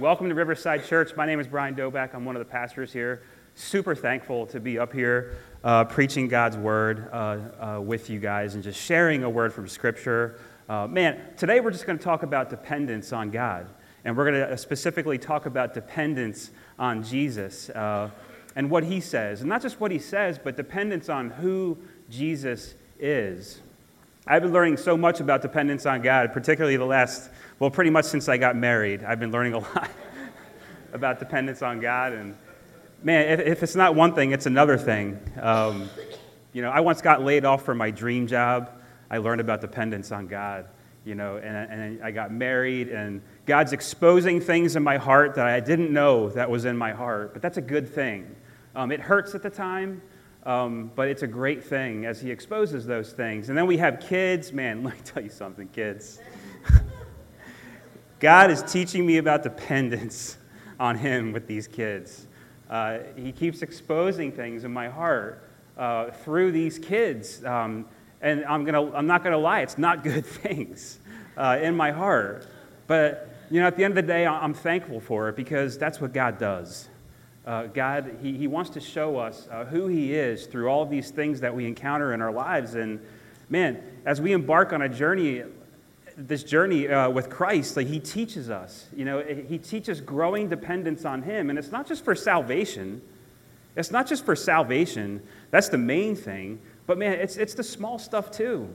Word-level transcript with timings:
Welcome 0.00 0.30
to 0.30 0.34
Riverside 0.34 0.86
Church. 0.86 1.14
My 1.14 1.26
name 1.26 1.40
is 1.40 1.46
Brian 1.46 1.74
Doback. 1.74 2.14
I'm 2.14 2.24
one 2.24 2.34
of 2.34 2.40
the 2.40 2.50
pastors 2.50 2.90
here. 2.90 3.20
Super 3.54 3.94
thankful 3.94 4.46
to 4.46 4.58
be 4.58 4.78
up 4.78 4.94
here 4.94 5.36
uh, 5.62 5.84
preaching 5.84 6.26
God's 6.26 6.56
word 6.56 7.10
uh, 7.12 7.16
uh, 7.76 7.80
with 7.82 8.08
you 8.08 8.18
guys 8.18 8.54
and 8.54 8.64
just 8.64 8.80
sharing 8.80 9.24
a 9.24 9.28
word 9.28 9.52
from 9.52 9.68
Scripture. 9.68 10.40
Uh, 10.70 10.86
man, 10.86 11.20
today 11.36 11.60
we're 11.60 11.70
just 11.70 11.84
going 11.84 11.98
to 11.98 12.02
talk 12.02 12.22
about 12.22 12.48
dependence 12.48 13.12
on 13.12 13.30
God. 13.30 13.66
And 14.06 14.16
we're 14.16 14.30
going 14.30 14.48
to 14.48 14.56
specifically 14.56 15.18
talk 15.18 15.44
about 15.44 15.74
dependence 15.74 16.50
on 16.78 17.02
Jesus 17.02 17.68
uh, 17.68 18.08
and 18.56 18.70
what 18.70 18.84
he 18.84 19.02
says. 19.02 19.40
And 19.40 19.50
not 19.50 19.60
just 19.60 19.80
what 19.80 19.90
he 19.90 19.98
says, 19.98 20.40
but 20.42 20.56
dependence 20.56 21.10
on 21.10 21.28
who 21.28 21.76
Jesus 22.08 22.74
is. 22.98 23.60
I've 24.30 24.42
been 24.42 24.52
learning 24.52 24.76
so 24.76 24.96
much 24.96 25.18
about 25.18 25.42
dependence 25.42 25.86
on 25.86 26.02
God, 26.02 26.32
particularly 26.32 26.76
the 26.76 26.84
last 26.84 27.30
well, 27.58 27.68
pretty 27.68 27.90
much 27.90 28.04
since 28.04 28.28
I 28.28 28.36
got 28.36 28.54
married, 28.54 29.02
I've 29.02 29.18
been 29.18 29.32
learning 29.32 29.54
a 29.54 29.58
lot 29.74 29.90
about 30.92 31.18
dependence 31.18 31.62
on 31.62 31.80
God. 31.80 32.12
And 32.12 32.36
man, 33.02 33.28
if, 33.28 33.40
if, 33.40 33.62
it's 33.64 33.74
not 33.74 33.96
one 33.96 34.14
thing, 34.14 34.30
it's 34.30 34.46
another 34.46 34.78
thing. 34.78 35.18
Um, 35.42 35.90
you 36.52 36.62
know, 36.62 36.70
I 36.70 36.78
once 36.78 37.02
got 37.02 37.24
laid 37.24 37.44
off 37.44 37.64
from 37.64 37.76
my 37.76 37.90
dream 37.90 38.28
job. 38.28 38.70
I 39.10 39.18
learned 39.18 39.40
about 39.40 39.60
dependence 39.60 40.12
on 40.12 40.28
God, 40.28 40.68
you 41.04 41.16
know, 41.16 41.38
and, 41.38 41.72
and 41.72 42.04
I 42.04 42.12
got 42.12 42.32
married, 42.32 42.86
and 42.86 43.22
God's 43.46 43.72
exposing 43.72 44.40
things 44.40 44.76
in 44.76 44.84
my 44.84 44.96
heart 44.96 45.34
that 45.34 45.48
I 45.48 45.58
didn't 45.58 45.92
know 45.92 46.28
that 46.30 46.48
was 46.48 46.66
in 46.66 46.76
my 46.76 46.92
heart. 46.92 47.32
But 47.32 47.42
that's 47.42 47.56
a 47.56 47.62
good 47.62 47.92
thing. 47.92 48.36
Um, 48.76 48.92
it 48.92 49.00
hurts 49.00 49.34
at 49.34 49.42
the 49.42 49.50
time, 49.50 50.00
um, 50.44 50.90
but 50.94 51.08
it's 51.08 51.22
a 51.22 51.26
great 51.26 51.62
thing 51.62 52.06
as 52.06 52.20
He 52.20 52.30
exposes 52.30 52.86
those 52.86 53.12
things. 53.12 53.48
And 53.48 53.58
then 53.58 53.66
we 53.66 53.76
have 53.76 54.00
kids. 54.00 54.52
Man, 54.52 54.82
let 54.84 54.94
me 54.94 55.00
tell 55.04 55.22
you 55.22 55.30
something, 55.30 55.68
kids. 55.68 56.20
God 58.20 58.50
is 58.50 58.62
teaching 58.62 59.06
me 59.06 59.18
about 59.18 59.42
dependence 59.42 60.38
on 60.80 60.96
Him 60.96 61.32
with 61.32 61.46
these 61.46 61.66
kids. 61.66 62.26
Uh, 62.68 62.98
he 63.16 63.32
keeps 63.32 63.62
exposing 63.62 64.30
things 64.30 64.62
in 64.62 64.72
my 64.72 64.88
heart 64.88 65.42
uh, 65.76 66.10
through 66.10 66.52
these 66.52 66.78
kids. 66.78 67.44
Um, 67.44 67.86
and 68.20 68.44
I'm, 68.44 68.64
gonna, 68.64 68.92
I'm 68.92 69.08
not 69.08 69.24
going 69.24 69.32
to 69.32 69.38
lie, 69.38 69.60
it's 69.60 69.76
not 69.76 70.04
good 70.04 70.24
things 70.24 71.00
uh, 71.36 71.58
in 71.60 71.76
my 71.76 71.90
heart. 71.90 72.46
But, 72.86 73.28
you 73.50 73.60
know, 73.60 73.66
at 73.66 73.76
the 73.76 73.84
end 73.84 73.98
of 73.98 74.06
the 74.06 74.12
day, 74.12 74.26
I'm 74.26 74.54
thankful 74.54 75.00
for 75.00 75.28
it 75.28 75.36
because 75.36 75.78
that's 75.78 76.00
what 76.00 76.12
God 76.12 76.38
does. 76.38 76.88
Uh, 77.46 77.66
God, 77.66 78.18
he, 78.22 78.36
he 78.36 78.46
wants 78.46 78.70
to 78.70 78.80
show 78.80 79.16
us 79.16 79.48
uh, 79.50 79.64
who 79.64 79.86
He 79.86 80.14
is 80.14 80.46
through 80.46 80.68
all 80.68 80.84
these 80.86 81.10
things 81.10 81.40
that 81.40 81.54
we 81.54 81.66
encounter 81.66 82.12
in 82.12 82.20
our 82.20 82.32
lives. 82.32 82.74
And, 82.74 83.00
man, 83.48 83.82
as 84.04 84.20
we 84.20 84.32
embark 84.32 84.72
on 84.72 84.82
a 84.82 84.88
journey 84.88 85.42
this 86.16 86.42
journey 86.42 86.88
uh, 86.88 87.08
with 87.10 87.30
Christ, 87.30 87.76
like 87.76 87.86
he 87.86 87.98
teaches 87.98 88.50
us. 88.50 88.86
You 88.94 89.04
know, 89.04 89.22
he 89.22 89.58
teaches 89.58 90.00
growing 90.00 90.48
dependence 90.48 91.04
on 91.04 91.22
him. 91.22 91.50
And 91.50 91.58
it's 91.58 91.72
not 91.72 91.86
just 91.86 92.04
for 92.04 92.14
salvation. 92.14 93.00
It's 93.76 93.90
not 93.90 94.06
just 94.06 94.24
for 94.24 94.36
salvation. 94.36 95.22
That's 95.50 95.68
the 95.68 95.78
main 95.78 96.16
thing. 96.16 96.60
But 96.86 96.98
man, 96.98 97.12
it's, 97.14 97.36
it's 97.36 97.54
the 97.54 97.62
small 97.62 97.98
stuff 97.98 98.30
too. 98.30 98.68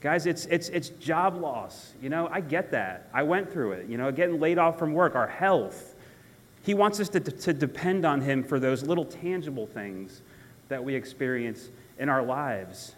Guys, 0.00 0.26
it's, 0.26 0.46
it's, 0.46 0.68
it's 0.68 0.90
job 0.90 1.40
loss. 1.40 1.94
You 2.02 2.08
know, 2.08 2.28
I 2.30 2.40
get 2.40 2.70
that. 2.72 3.08
I 3.12 3.22
went 3.22 3.52
through 3.52 3.72
it. 3.72 3.88
You 3.88 3.98
know, 3.98 4.10
getting 4.12 4.40
laid 4.40 4.58
off 4.58 4.78
from 4.78 4.92
work, 4.92 5.14
our 5.14 5.28
health. 5.28 5.94
He 6.62 6.74
wants 6.74 7.00
us 7.00 7.08
to, 7.10 7.20
to 7.20 7.52
depend 7.52 8.04
on 8.04 8.20
him 8.20 8.42
for 8.44 8.60
those 8.60 8.84
little 8.84 9.04
tangible 9.04 9.66
things 9.66 10.22
that 10.68 10.82
we 10.82 10.94
experience 10.94 11.68
in 11.98 12.08
our 12.08 12.22
lives. 12.22 12.94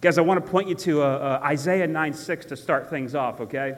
Guys, 0.00 0.18
I 0.18 0.20
want 0.22 0.44
to 0.44 0.50
point 0.50 0.68
you 0.68 0.74
to 0.74 1.02
uh, 1.02 1.06
uh, 1.06 1.46
Isaiah 1.46 1.86
9 1.86 2.12
6 2.12 2.46
to 2.46 2.56
start 2.56 2.90
things 2.90 3.14
off, 3.14 3.40
okay? 3.40 3.76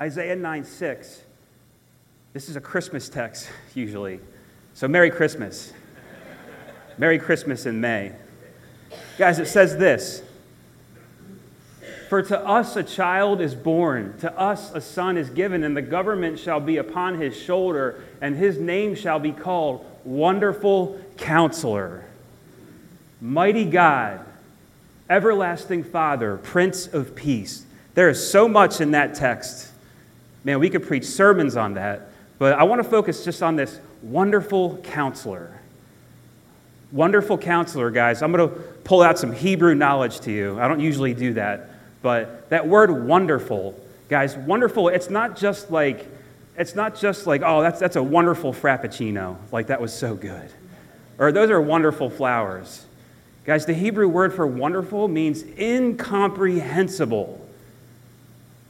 Isaiah 0.00 0.36
9 0.36 0.64
6. 0.64 1.22
This 2.32 2.48
is 2.48 2.56
a 2.56 2.60
Christmas 2.60 3.08
text, 3.08 3.48
usually. 3.74 4.20
So, 4.74 4.86
Merry 4.86 5.10
Christmas. 5.10 5.72
Merry 6.98 7.18
Christmas 7.18 7.66
in 7.66 7.80
May. 7.80 8.12
Guys, 9.18 9.38
it 9.38 9.46
says 9.46 9.76
this 9.76 10.22
For 12.08 12.22
to 12.22 12.38
us 12.40 12.74
a 12.76 12.82
child 12.82 13.42
is 13.42 13.54
born, 13.54 14.16
to 14.20 14.38
us 14.38 14.72
a 14.74 14.80
son 14.80 15.18
is 15.18 15.28
given, 15.28 15.62
and 15.62 15.76
the 15.76 15.82
government 15.82 16.38
shall 16.38 16.58
be 16.58 16.78
upon 16.78 17.20
his 17.20 17.36
shoulder, 17.36 18.02
and 18.22 18.34
his 18.34 18.58
name 18.58 18.94
shall 18.94 19.18
be 19.18 19.32
called 19.32 19.84
Wonderful 20.04 20.98
Counselor, 21.18 22.04
Mighty 23.20 23.66
God 23.66 24.20
Everlasting 25.10 25.84
Father, 25.84 26.38
Prince 26.38 26.86
of 26.86 27.14
Peace. 27.14 27.64
There 27.94 28.08
is 28.08 28.30
so 28.30 28.48
much 28.48 28.80
in 28.80 28.92
that 28.92 29.14
text. 29.14 29.70
Man, 30.44 30.60
we 30.60 30.70
could 30.70 30.86
preach 30.86 31.04
sermons 31.04 31.56
on 31.56 31.74
that, 31.74 32.08
but 32.38 32.54
I 32.54 32.62
want 32.62 32.82
to 32.82 32.88
focus 32.88 33.24
just 33.24 33.42
on 33.42 33.56
this 33.56 33.80
wonderful 34.02 34.78
counselor. 34.78 35.60
Wonderful 36.92 37.36
counselor, 37.36 37.90
guys. 37.90 38.22
I'm 38.22 38.32
going 38.32 38.48
to 38.48 38.54
pull 38.84 39.02
out 39.02 39.18
some 39.18 39.32
Hebrew 39.32 39.74
knowledge 39.74 40.20
to 40.20 40.32
you. 40.32 40.58
I 40.58 40.68
don't 40.68 40.80
usually 40.80 41.12
do 41.12 41.34
that, 41.34 41.68
but 42.02 42.48
that 42.50 42.66
word 42.66 42.90
wonderful, 42.90 43.78
guys, 44.08 44.36
wonderful, 44.36 44.88
it's 44.88 45.10
not 45.10 45.36
just 45.36 45.70
like, 45.70 46.06
it's 46.56 46.74
not 46.74 46.98
just 46.98 47.26
like, 47.26 47.42
oh, 47.44 47.62
that's, 47.62 47.80
that's 47.80 47.96
a 47.96 48.02
wonderful 48.02 48.52
frappuccino. 48.52 49.36
Like, 49.52 49.68
that 49.68 49.80
was 49.80 49.92
so 49.92 50.14
good. 50.14 50.50
Or 51.18 51.32
those 51.32 51.50
are 51.50 51.60
wonderful 51.60 52.10
flowers. 52.10 52.84
Guys, 53.44 53.64
the 53.64 53.74
Hebrew 53.74 54.08
word 54.08 54.34
for 54.34 54.46
wonderful 54.46 55.08
means 55.08 55.42
incomprehensible. 55.42 57.44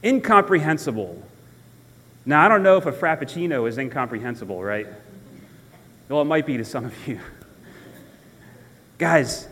Incomprehensible. 0.05 1.23
Now, 2.25 2.45
I 2.45 2.49
don't 2.49 2.63
know 2.63 2.77
if 2.77 2.87
a 2.87 2.93
frappuccino 2.93 3.69
is 3.69 3.79
incomprehensible, 3.79 4.63
right? 4.63 4.87
Well, 6.09 6.23
it 6.23 6.27
might 6.27 6.47
be 6.47 6.57
to 6.59 6.65
some 6.65 6.85
of 6.85 7.09
you. 7.09 7.19
Guys, 8.99 9.49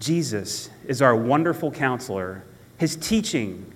Jesus 0.00 0.68
is 0.86 1.00
our 1.00 1.16
wonderful 1.16 1.70
counselor. 1.70 2.42
His 2.78 2.96
teaching 2.96 3.72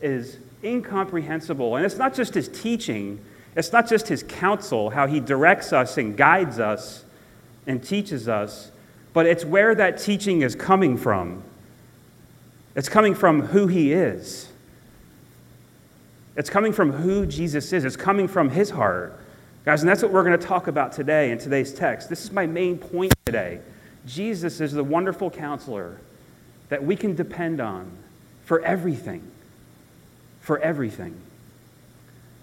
is 0.00 0.38
incomprehensible. 0.62 1.76
And 1.76 1.84
it's 1.84 1.96
not 1.96 2.14
just 2.14 2.34
his 2.34 2.48
teaching, 2.48 3.24
it's 3.56 3.72
not 3.72 3.88
just 3.88 4.08
his 4.08 4.22
counsel, 4.22 4.90
how 4.90 5.06
he 5.06 5.20
directs 5.20 5.72
us 5.72 5.98
and 5.98 6.16
guides 6.16 6.58
us 6.58 7.04
and 7.66 7.82
teaches 7.82 8.28
us 8.28 8.70
but 9.12 9.26
it's 9.26 9.44
where 9.44 9.74
that 9.74 9.98
teaching 9.98 10.42
is 10.42 10.54
coming 10.54 10.96
from. 10.96 11.42
It's 12.76 12.88
coming 12.88 13.16
from 13.16 13.42
who 13.42 13.66
he 13.66 13.92
is. 13.92 14.48
It's 16.36 16.48
coming 16.48 16.72
from 16.72 16.92
who 16.92 17.26
Jesus 17.26 17.72
is. 17.72 17.84
It's 17.84 17.96
coming 17.96 18.28
from 18.28 18.50
his 18.50 18.70
heart. 18.70 19.18
Guys, 19.64 19.82
and 19.82 19.88
that's 19.88 20.02
what 20.02 20.12
we're 20.12 20.22
going 20.22 20.38
to 20.38 20.46
talk 20.46 20.68
about 20.68 20.92
today 20.92 21.32
in 21.32 21.38
today's 21.38 21.74
text. 21.74 22.08
This 22.08 22.22
is 22.22 22.30
my 22.30 22.46
main 22.46 22.78
point 22.78 23.12
today. 23.26 23.60
Jesus 24.06 24.60
is 24.60 24.72
the 24.72 24.84
wonderful 24.84 25.30
counselor 25.30 25.98
that 26.68 26.84
we 26.84 26.94
can 26.94 27.16
depend 27.16 27.60
on 27.60 27.90
for 28.48 28.62
everything. 28.62 29.30
For 30.40 30.58
everything. 30.58 31.14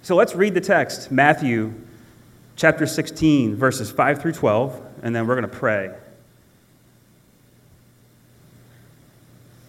So 0.04 0.16
let's 0.16 0.36
read 0.36 0.54
the 0.54 0.62
text, 0.62 1.12
Matthew 1.12 1.74
chapter 2.56 2.86
16, 2.86 3.56
verses 3.56 3.90
5 3.90 4.22
through 4.22 4.34
12, 4.34 4.80
and 5.02 5.16
then 5.16 5.26
we're 5.26 5.34
going 5.34 5.50
to 5.50 5.58
pray. 5.58 5.92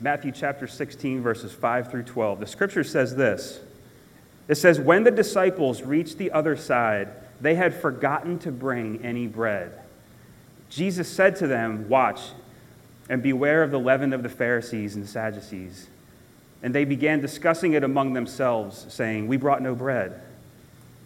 Matthew 0.02 0.30
chapter 0.30 0.66
16, 0.66 1.22
verses 1.22 1.54
5 1.54 1.90
through 1.90 2.02
12. 2.02 2.40
The 2.40 2.46
scripture 2.46 2.84
says 2.84 3.16
this 3.16 3.60
It 4.46 4.56
says, 4.56 4.78
When 4.78 5.04
the 5.04 5.10
disciples 5.10 5.80
reached 5.80 6.18
the 6.18 6.32
other 6.32 6.54
side, 6.54 7.08
they 7.40 7.54
had 7.54 7.72
forgotten 7.74 8.38
to 8.40 8.52
bring 8.52 9.02
any 9.02 9.26
bread. 9.26 9.72
Jesus 10.68 11.08
said 11.08 11.36
to 11.36 11.46
them, 11.46 11.88
Watch 11.88 12.20
and 13.08 13.22
beware 13.22 13.62
of 13.62 13.70
the 13.70 13.80
leaven 13.80 14.12
of 14.12 14.22
the 14.22 14.28
Pharisees 14.28 14.96
and 14.96 15.08
Sadducees. 15.08 15.88
And 16.62 16.74
they 16.74 16.84
began 16.84 17.20
discussing 17.20 17.74
it 17.74 17.84
among 17.84 18.12
themselves, 18.12 18.86
saying, 18.88 19.28
We 19.28 19.36
brought 19.36 19.62
no 19.62 19.74
bread. 19.74 20.20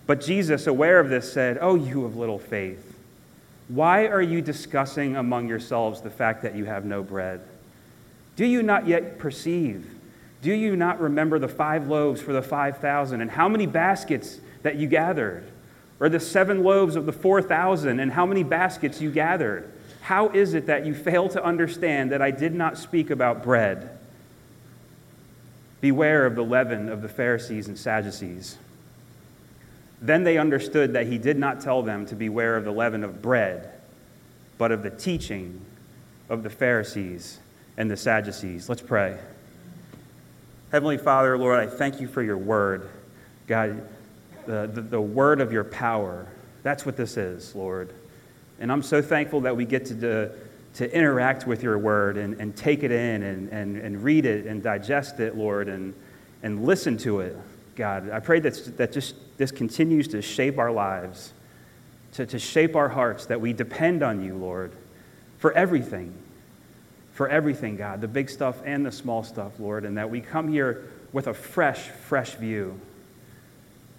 But 0.06 0.20
Jesus, 0.20 0.66
aware 0.66 0.98
of 0.98 1.08
this, 1.08 1.32
said, 1.32 1.58
Oh, 1.60 1.74
you 1.74 2.04
of 2.04 2.16
little 2.16 2.38
faith, 2.38 2.97
why 3.68 4.06
are 4.08 4.22
you 4.22 4.42
discussing 4.42 5.16
among 5.16 5.48
yourselves 5.48 6.00
the 6.00 6.10
fact 6.10 6.42
that 6.42 6.56
you 6.56 6.64
have 6.64 6.84
no 6.84 7.02
bread? 7.02 7.41
Do 8.34 8.44
you 8.44 8.62
not 8.62 8.88
yet 8.88 9.18
perceive? 9.18 9.86
Do 10.42 10.52
you 10.52 10.74
not 10.74 11.00
remember 11.00 11.38
the 11.38 11.47
five 11.47 11.86
loaves 11.86 12.20
for 12.20 12.32
the 12.32 12.42
5,000 12.42 13.20
and 13.20 13.30
how 13.30 13.48
many 13.48 13.66
baskets 13.66 14.41
that 14.62 14.76
you 14.76 14.88
gathered? 14.88 15.44
Or 16.00 16.08
the 16.08 16.18
seven 16.18 16.64
loaves 16.64 16.96
of 16.96 17.06
the 17.06 17.12
4,000 17.12 18.00
and 18.00 18.10
how 18.10 18.26
many 18.26 18.42
baskets 18.42 19.00
you 19.00 19.10
gathered? 19.10 19.70
How 20.00 20.30
is 20.30 20.54
it 20.54 20.66
that 20.66 20.86
you 20.86 20.94
fail 20.94 21.28
to 21.28 21.44
understand 21.44 22.10
that 22.10 22.22
I 22.22 22.32
did 22.32 22.54
not 22.54 22.78
speak 22.78 23.10
about 23.10 23.44
bread? 23.44 23.99
Beware 25.80 26.27
of 26.27 26.34
the 26.34 26.44
leaven 26.44 26.88
of 26.88 27.03
the 27.03 27.09
Pharisees 27.09 27.68
and 27.68 27.78
Sadducees. 27.78 28.59
Then 30.03 30.24
they 30.24 30.38
understood 30.38 30.94
that 30.94 31.06
he 31.06 31.18
did 31.18 31.38
not 31.38 31.60
tell 31.60 31.82
them 31.82 32.06
to 32.06 32.15
beware 32.15 32.56
of 32.56 32.65
the 32.65 32.71
leaven 32.71 33.04
of 33.04 33.21
bread, 33.21 33.71
but 34.59 34.72
of 34.72 34.82
the 34.82 34.91
teaching 34.91 35.60
of 36.28 36.42
the 36.42 36.50
Pharisees 36.50 37.38
and 37.77 37.91
the 37.91 37.97
Sadducees. 37.97 38.68
Let's 38.68 38.82
pray. 38.82 39.18
Heavenly 40.71 40.98
Father, 40.98 41.36
Lord, 41.36 41.59
I 41.59 41.66
thank 41.66 42.00
you 42.00 42.06
for 42.06 42.22
your 42.22 42.38
word. 42.38 42.88
God, 43.47 43.86
the, 44.47 44.71
the, 44.72 44.80
the 44.80 45.00
word 45.00 45.41
of 45.41 45.53
your 45.53 45.65
power. 45.65 46.27
That's 46.62 46.86
what 46.86 46.97
this 46.97 47.16
is, 47.16 47.54
Lord. 47.54 47.92
And 48.60 48.71
I'm 48.71 48.82
so 48.82 49.03
thankful 49.03 49.41
that 49.42 49.56
we 49.56 49.65
get 49.65 49.86
to, 49.86 50.00
to, 50.00 50.32
to 50.74 50.94
interact 50.94 51.46
with 51.46 51.62
your 51.62 51.78
word 51.78 52.16
and, 52.16 52.34
and 52.40 52.56
take 52.56 52.82
it 52.82 52.92
in 52.92 53.22
and, 53.22 53.48
and, 53.48 53.76
and 53.76 54.04
read 54.04 54.24
it 54.24 54.46
and 54.46 54.62
digest 54.62 55.20
it, 55.20 55.36
Lord, 55.36 55.68
and, 55.68 55.94
and 56.42 56.64
listen 56.64 56.96
to 56.98 57.20
it, 57.20 57.36
God. 57.76 58.10
I 58.10 58.20
pray 58.20 58.40
that, 58.40 58.76
that 58.76 58.92
just 58.92 59.14
this 59.36 59.50
continues 59.50 60.08
to 60.08 60.22
shape 60.22 60.58
our 60.58 60.70
lives, 60.70 61.32
to, 62.12 62.26
to 62.26 62.38
shape 62.38 62.76
our 62.76 62.88
hearts, 62.88 63.26
that 63.26 63.40
we 63.40 63.52
depend 63.52 64.02
on 64.02 64.22
you, 64.22 64.34
Lord, 64.34 64.72
for 65.38 65.52
everything. 65.52 66.14
For 67.12 67.28
everything, 67.28 67.76
God, 67.76 68.00
the 68.00 68.08
big 68.08 68.30
stuff 68.30 68.62
and 68.64 68.86
the 68.86 68.92
small 68.92 69.22
stuff, 69.22 69.58
Lord, 69.58 69.84
and 69.84 69.98
that 69.98 70.08
we 70.08 70.22
come 70.22 70.48
here 70.48 70.84
with 71.12 71.26
a 71.26 71.34
fresh, 71.34 71.88
fresh 71.88 72.34
view 72.34 72.80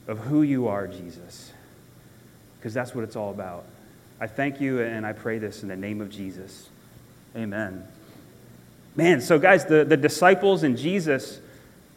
of 0.07 0.18
who 0.19 0.41
you 0.41 0.68
are, 0.68 0.88
Jesus, 0.88 1.51
because 2.57 2.73
that's 2.73 2.95
what 2.95 3.03
it's 3.03 3.15
all 3.15 3.29
about. 3.29 3.65
I 4.21 4.27
thank 4.27 4.62
you 4.62 4.81
and 4.81 5.03
I 5.03 5.13
pray 5.13 5.39
this 5.39 5.63
in 5.63 5.68
the 5.68 5.75
name 5.75 6.00
of 6.00 6.12
Jesus. 6.12 6.69
Amen. 7.35 7.83
Man, 8.95 9.19
so 9.19 9.39
guys, 9.39 9.65
the, 9.65 9.83
the 9.83 9.97
disciples 9.97 10.62
and 10.62 10.77
Jesus 10.77 11.39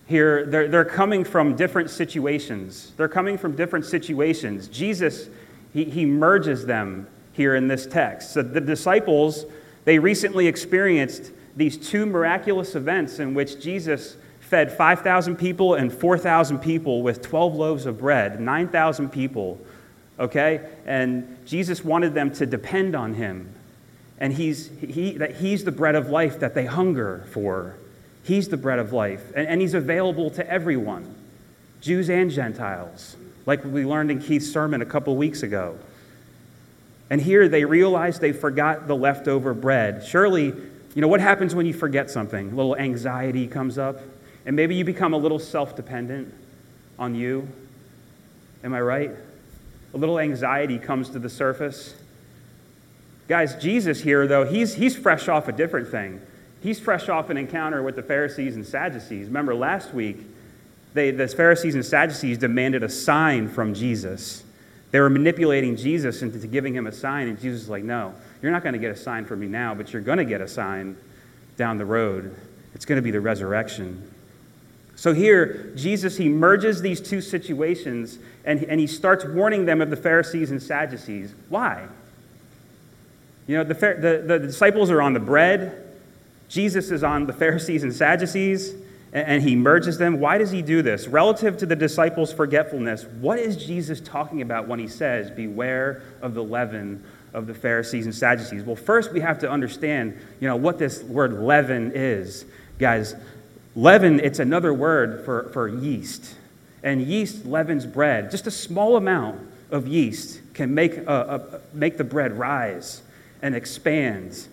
here, 0.06 0.46
they're, 0.46 0.68
they're 0.68 0.86
coming 0.86 1.22
from 1.22 1.54
different 1.54 1.90
situations. 1.90 2.92
They're 2.96 3.08
coming 3.08 3.36
from 3.36 3.54
different 3.54 3.84
situations. 3.84 4.68
Jesus, 4.68 5.28
he, 5.74 5.84
he 5.84 6.06
merges 6.06 6.64
them 6.64 7.08
here 7.34 7.56
in 7.56 7.68
this 7.68 7.84
text. 7.84 8.32
So 8.32 8.40
the 8.40 8.60
disciples, 8.60 9.44
they 9.84 9.98
recently 9.98 10.46
experienced 10.46 11.30
these 11.56 11.76
two 11.76 12.06
miraculous 12.06 12.74
events 12.74 13.18
in 13.18 13.34
which 13.34 13.60
Jesus 13.60 14.16
fed 14.40 14.72
5,000 14.72 15.36
people 15.36 15.74
and 15.74 15.92
4,000 15.92 16.58
people 16.60 17.02
with 17.02 17.20
12 17.20 17.54
loaves 17.54 17.84
of 17.84 17.98
bread, 17.98 18.40
9,000 18.40 19.10
people, 19.10 19.60
okay? 20.18 20.60
And 20.86 21.38
Jesus 21.46 21.84
wanted 21.84 22.14
them 22.14 22.32
to 22.34 22.46
depend 22.46 22.94
on 22.94 23.14
him. 23.14 23.54
And 24.18 24.32
he's, 24.32 24.70
he, 24.80 25.12
that 25.18 25.36
he's 25.36 25.64
the 25.64 25.72
bread 25.72 25.94
of 25.94 26.08
life 26.08 26.40
that 26.40 26.54
they 26.54 26.66
hunger 26.66 27.26
for. 27.32 27.76
He's 28.22 28.48
the 28.48 28.56
bread 28.56 28.78
of 28.78 28.92
life. 28.92 29.32
And, 29.34 29.46
and 29.46 29.60
he's 29.60 29.74
available 29.74 30.30
to 30.30 30.48
everyone, 30.48 31.14
Jews 31.80 32.08
and 32.08 32.30
Gentiles, 32.30 33.16
like 33.44 33.64
we 33.64 33.84
learned 33.84 34.10
in 34.10 34.20
Keith's 34.20 34.50
sermon 34.50 34.82
a 34.82 34.86
couple 34.86 35.16
weeks 35.16 35.42
ago. 35.42 35.78
And 37.10 37.20
here 37.20 37.48
they 37.48 37.64
realize 37.64 38.18
they 38.18 38.32
forgot 38.32 38.86
the 38.88 38.96
leftover 38.96 39.52
bread. 39.52 40.04
Surely, 40.06 40.46
you 40.46 41.02
know, 41.02 41.08
what 41.08 41.20
happens 41.20 41.54
when 41.54 41.66
you 41.66 41.74
forget 41.74 42.10
something? 42.10 42.52
A 42.52 42.54
little 42.54 42.76
anxiety 42.76 43.46
comes 43.46 43.78
up. 43.78 44.00
And 44.46 44.56
maybe 44.56 44.74
you 44.74 44.84
become 44.84 45.12
a 45.12 45.16
little 45.16 45.38
self 45.38 45.74
dependent 45.74 46.32
on 46.98 47.14
you. 47.14 47.48
Am 48.62 48.72
I 48.74 48.80
right? 48.80 49.10
A 49.94 49.98
little 49.98 50.18
anxiety 50.18 50.78
comes 50.78 51.08
to 51.10 51.18
the 51.18 51.30
surface. 51.30 51.94
Guys, 53.28 53.54
Jesus 53.56 54.00
here, 54.00 54.26
though, 54.26 54.44
he's, 54.44 54.74
he's 54.74 54.96
fresh 54.96 55.28
off 55.28 55.48
a 55.48 55.52
different 55.52 55.88
thing. 55.88 56.20
He's 56.62 56.80
fresh 56.80 57.08
off 57.08 57.30
an 57.30 57.36
encounter 57.36 57.82
with 57.82 57.94
the 57.96 58.02
Pharisees 58.02 58.56
and 58.56 58.66
Sadducees. 58.66 59.28
Remember, 59.28 59.54
last 59.54 59.94
week, 59.94 60.18
they, 60.94 61.10
the 61.10 61.28
Pharisees 61.28 61.74
and 61.74 61.84
Sadducees 61.84 62.38
demanded 62.38 62.82
a 62.82 62.88
sign 62.88 63.48
from 63.48 63.74
Jesus. 63.74 64.42
They 64.90 65.00
were 65.00 65.10
manipulating 65.10 65.76
Jesus 65.76 66.22
into 66.22 66.46
giving 66.46 66.74
him 66.74 66.86
a 66.86 66.92
sign, 66.92 67.28
and 67.28 67.40
Jesus 67.40 67.62
was 67.62 67.68
like, 67.68 67.84
No, 67.84 68.14
you're 68.42 68.52
not 68.52 68.62
going 68.62 68.74
to 68.74 68.78
get 68.78 68.92
a 68.92 68.96
sign 68.96 69.24
from 69.24 69.40
me 69.40 69.46
now, 69.46 69.74
but 69.74 69.92
you're 69.92 70.02
going 70.02 70.18
to 70.18 70.24
get 70.24 70.40
a 70.40 70.48
sign 70.48 70.96
down 71.56 71.78
the 71.78 71.84
road. 71.84 72.34
It's 72.74 72.84
going 72.84 72.96
to 72.96 73.02
be 73.02 73.10
the 73.10 73.20
resurrection. 73.20 74.13
So 74.96 75.12
here, 75.12 75.72
Jesus, 75.74 76.16
he 76.16 76.28
merges 76.28 76.80
these 76.80 77.00
two 77.00 77.20
situations 77.20 78.18
and, 78.44 78.62
and 78.64 78.78
he 78.78 78.86
starts 78.86 79.24
warning 79.24 79.64
them 79.64 79.80
of 79.80 79.90
the 79.90 79.96
Pharisees 79.96 80.50
and 80.50 80.62
Sadducees. 80.62 81.34
Why? 81.48 81.86
You 83.46 83.58
know, 83.58 83.64
the, 83.64 83.74
the, 83.74 84.24
the 84.26 84.38
disciples 84.38 84.90
are 84.90 85.02
on 85.02 85.12
the 85.12 85.20
bread, 85.20 85.80
Jesus 86.48 86.90
is 86.90 87.02
on 87.02 87.26
the 87.26 87.32
Pharisees 87.32 87.82
and 87.82 87.92
Sadducees, 87.92 88.74
and, 89.12 89.26
and 89.26 89.42
he 89.42 89.56
merges 89.56 89.98
them. 89.98 90.20
Why 90.20 90.38
does 90.38 90.50
he 90.50 90.62
do 90.62 90.82
this? 90.82 91.08
Relative 91.08 91.56
to 91.58 91.66
the 91.66 91.76
disciples' 91.76 92.32
forgetfulness, 92.32 93.04
what 93.20 93.38
is 93.38 93.56
Jesus 93.56 94.00
talking 94.00 94.40
about 94.40 94.68
when 94.68 94.78
he 94.78 94.88
says, 94.88 95.30
Beware 95.30 96.02
of 96.22 96.34
the 96.34 96.44
leaven 96.44 97.02
of 97.32 97.46
the 97.46 97.54
Pharisees 97.54 98.06
and 98.06 98.14
Sadducees? 98.14 98.62
Well, 98.62 98.76
first 98.76 99.12
we 99.12 99.20
have 99.20 99.38
to 99.40 99.50
understand, 99.50 100.18
you 100.40 100.48
know, 100.48 100.56
what 100.56 100.78
this 100.78 101.02
word 101.02 101.32
leaven 101.34 101.92
is. 101.94 102.44
Guys, 102.78 103.14
Leaven, 103.76 104.20
it's 104.20 104.38
another 104.38 104.72
word 104.72 105.24
for, 105.24 105.50
for 105.50 105.68
yeast. 105.68 106.36
And 106.82 107.02
yeast 107.02 107.44
leavens 107.44 107.86
bread. 107.86 108.30
Just 108.30 108.46
a 108.46 108.50
small 108.50 108.96
amount 108.96 109.40
of 109.70 109.88
yeast 109.88 110.40
can 110.54 110.74
make, 110.74 110.96
a, 110.96 111.60
make 111.72 111.96
the 111.96 112.04
bread 112.04 112.38
rise 112.38 113.02
and 113.42 113.54
expand. 113.54 114.46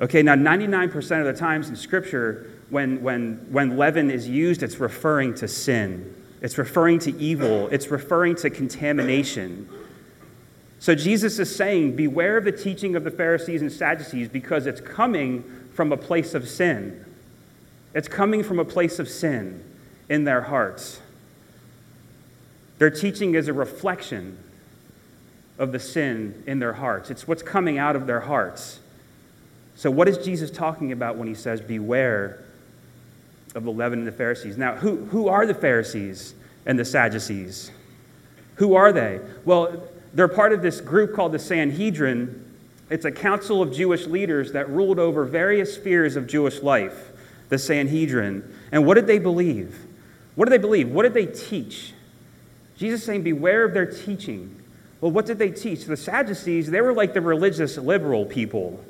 Okay, 0.00 0.22
now 0.22 0.34
99% 0.34 1.20
of 1.20 1.26
the 1.26 1.32
times 1.32 1.68
in 1.68 1.76
Scripture, 1.76 2.50
when, 2.70 3.02
when, 3.02 3.46
when 3.50 3.76
leaven 3.76 4.10
is 4.10 4.28
used, 4.28 4.62
it's 4.62 4.78
referring 4.78 5.34
to 5.36 5.48
sin, 5.48 6.14
it's 6.40 6.58
referring 6.58 6.98
to 7.00 7.16
evil, 7.18 7.68
it's 7.68 7.88
referring 7.88 8.36
to 8.36 8.50
contamination. 8.50 9.68
So 10.80 10.94
Jesus 10.94 11.38
is 11.38 11.54
saying, 11.54 11.96
Beware 11.96 12.36
of 12.36 12.44
the 12.44 12.52
teaching 12.52 12.94
of 12.94 13.04
the 13.04 13.10
Pharisees 13.10 13.62
and 13.62 13.72
Sadducees 13.72 14.28
because 14.28 14.66
it's 14.66 14.80
coming 14.80 15.42
from 15.74 15.92
a 15.92 15.96
place 15.96 16.34
of 16.34 16.48
sin. 16.48 17.04
It's 17.94 18.08
coming 18.08 18.42
from 18.42 18.58
a 18.58 18.64
place 18.64 18.98
of 18.98 19.08
sin 19.08 19.64
in 20.08 20.24
their 20.24 20.42
hearts. 20.42 21.00
Their 22.78 22.90
teaching 22.90 23.34
is 23.34 23.48
a 23.48 23.52
reflection 23.52 24.38
of 25.58 25.72
the 25.72 25.78
sin 25.78 26.44
in 26.46 26.60
their 26.60 26.74
hearts, 26.74 27.10
it's 27.10 27.26
what's 27.26 27.42
coming 27.42 27.78
out 27.78 27.96
of 27.96 28.06
their 28.06 28.20
hearts. 28.20 28.80
So, 29.74 29.90
what 29.90 30.08
is 30.08 30.18
Jesus 30.18 30.50
talking 30.50 30.92
about 30.92 31.16
when 31.16 31.28
he 31.28 31.34
says, 31.34 31.60
Beware 31.60 32.44
of 33.54 33.64
the 33.64 33.70
leaven 33.70 34.00
and 34.00 34.08
the 34.08 34.12
Pharisees? 34.12 34.56
Now, 34.56 34.74
who, 34.74 35.04
who 35.06 35.28
are 35.28 35.46
the 35.46 35.54
Pharisees 35.54 36.34
and 36.66 36.78
the 36.78 36.84
Sadducees? 36.84 37.70
Who 38.56 38.74
are 38.74 38.92
they? 38.92 39.20
Well, 39.44 39.88
they're 40.14 40.28
part 40.28 40.52
of 40.52 40.62
this 40.62 40.80
group 40.80 41.14
called 41.14 41.32
the 41.32 41.38
Sanhedrin. 41.38 42.44
It's 42.90 43.04
a 43.04 43.12
council 43.12 43.62
of 43.62 43.72
Jewish 43.72 44.06
leaders 44.06 44.52
that 44.52 44.68
ruled 44.68 44.98
over 44.98 45.24
various 45.24 45.74
spheres 45.74 46.16
of 46.16 46.26
Jewish 46.26 46.60
life 46.60 47.07
the 47.48 47.58
Sanhedrin. 47.58 48.54
And 48.72 48.86
what 48.86 48.94
did 48.94 49.06
they 49.06 49.18
believe? 49.18 49.86
What 50.34 50.46
did 50.46 50.52
they 50.52 50.62
believe? 50.62 50.88
What 50.88 51.02
did 51.02 51.14
they 51.14 51.26
teach? 51.26 51.92
Jesus 52.76 53.02
saying, 53.04 53.22
Beware 53.22 53.64
of 53.64 53.74
their 53.74 53.86
teaching. 53.86 54.54
Well, 55.00 55.10
what 55.10 55.26
did 55.26 55.38
they 55.38 55.50
teach? 55.50 55.84
The 55.84 55.96
Sadducees, 55.96 56.70
they 56.70 56.80
were 56.80 56.92
like 56.92 57.14
the 57.14 57.20
religious 57.20 57.76
liberal 57.76 58.24
people. 58.24 58.84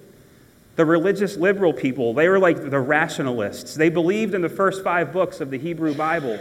The 0.77 0.85
religious 0.85 1.37
liberal 1.37 1.73
people, 1.73 2.15
they 2.15 2.29
were 2.29 2.39
like 2.39 2.71
the 2.71 2.79
rationalists. 2.79 3.75
They 3.75 3.89
believed 3.89 4.35
in 4.35 4.43
the 4.43 4.49
first 4.49 4.85
five 4.85 5.13
books 5.13 5.41
of 5.41 5.51
the 5.51 5.59
Hebrew 5.59 5.93
Bible. 5.93 6.39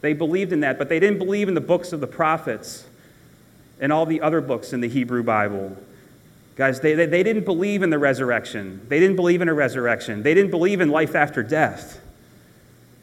They 0.00 0.14
believed 0.14 0.52
in 0.52 0.60
that, 0.60 0.78
but 0.78 0.88
they 0.88 0.98
didn't 0.98 1.18
believe 1.18 1.48
in 1.48 1.54
the 1.54 1.60
books 1.60 1.92
of 1.92 2.00
the 2.00 2.06
prophets 2.06 2.86
and 3.80 3.92
all 3.92 4.06
the 4.06 4.20
other 4.20 4.40
books 4.40 4.72
in 4.72 4.80
the 4.80 4.88
Hebrew 4.88 5.22
Bible. 5.22 5.76
Guys, 6.56 6.80
they, 6.80 6.94
they, 6.94 7.06
they, 7.06 7.22
didn't 7.24 7.44
believe 7.44 7.82
in 7.82 7.90
the 7.90 7.98
resurrection. 7.98 8.80
They 8.88 9.00
didn't 9.00 9.16
believe 9.16 9.42
in 9.42 9.48
a 9.48 9.54
resurrection. 9.54 10.22
They 10.22 10.34
didn't 10.34 10.52
believe 10.52 10.80
in 10.80 10.88
life 10.88 11.16
after 11.16 11.42
death. 11.42 12.00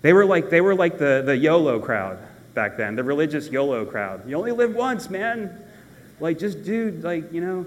They 0.02 0.14
were 0.14 0.26
like, 0.26 0.50
they 0.50 0.62
were 0.62 0.74
like 0.74 0.98
the, 0.98 1.22
the 1.26 1.36
YOLO 1.36 1.80
crowd 1.80 2.20
back 2.54 2.78
then, 2.78 2.96
the 2.96 3.04
religious 3.04 3.50
YOLO 3.50 3.86
crowd. 3.86 4.28
You 4.28 4.38
only 4.38 4.54
live 4.54 4.74
once, 4.74 5.10
man. 5.10 5.62
Like, 6.20 6.40
just 6.40 6.64
dude, 6.64 7.04
like, 7.04 7.32
you 7.34 7.42
know. 7.42 7.66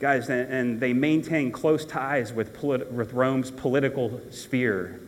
Guys, 0.00 0.28
and, 0.28 0.52
and 0.52 0.80
they 0.80 0.92
maintained 0.92 1.52
close 1.52 1.84
ties 1.84 2.32
with, 2.32 2.54
polit- 2.54 2.90
with 2.90 3.12
Rome's 3.12 3.50
political 3.50 4.20
sphere. 4.30 5.00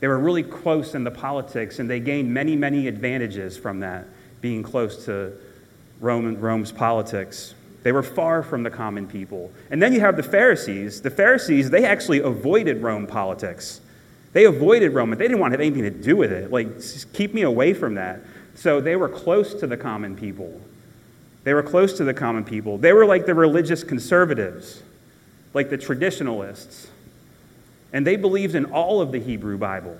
They 0.00 0.08
were 0.08 0.18
really 0.18 0.42
close 0.42 0.94
in 0.94 1.04
the 1.04 1.10
politics, 1.10 1.78
and 1.78 1.88
they 1.88 2.00
gained 2.00 2.32
many, 2.32 2.56
many 2.56 2.86
advantages 2.86 3.56
from 3.56 3.80
that, 3.80 4.06
being 4.40 4.62
close 4.62 5.04
to 5.06 5.32
Rome, 6.00 6.38
Rome's 6.38 6.72
politics. 6.72 7.54
They 7.82 7.92
were 7.92 8.02
far 8.02 8.42
from 8.42 8.62
the 8.62 8.70
common 8.70 9.06
people. 9.06 9.52
And 9.70 9.80
then 9.80 9.92
you 9.92 10.00
have 10.00 10.16
the 10.16 10.22
Pharisees. 10.22 11.00
The 11.00 11.10
Pharisees, 11.10 11.70
they 11.70 11.84
actually 11.84 12.20
avoided 12.20 12.82
Rome 12.82 13.06
politics. 13.06 13.80
They 14.32 14.44
avoided 14.44 14.92
Rome, 14.92 15.10
but 15.10 15.18
they 15.18 15.24
didn't 15.26 15.40
want 15.40 15.52
to 15.52 15.54
have 15.54 15.60
anything 15.60 15.82
to 15.82 15.90
do 15.90 16.16
with 16.16 16.32
it. 16.32 16.50
Like, 16.50 16.68
keep 17.12 17.32
me 17.32 17.42
away 17.42 17.72
from 17.72 17.94
that. 17.94 18.20
So 18.54 18.80
they 18.80 18.96
were 18.96 19.08
close 19.08 19.54
to 19.54 19.66
the 19.66 19.76
common 19.76 20.16
people. 20.16 20.60
They 21.44 21.54
were 21.54 21.62
close 21.62 21.92
to 21.98 22.04
the 22.04 22.14
common 22.14 22.44
people. 22.44 22.76
They 22.76 22.92
were 22.92 23.06
like 23.06 23.24
the 23.24 23.34
religious 23.34 23.84
conservatives, 23.84 24.82
like 25.54 25.70
the 25.70 25.78
traditionalists. 25.78 26.88
And 27.92 28.06
they 28.06 28.16
believed 28.16 28.54
in 28.54 28.64
all 28.66 29.00
of 29.00 29.12
the 29.12 29.20
Hebrew 29.20 29.56
Bible, 29.56 29.96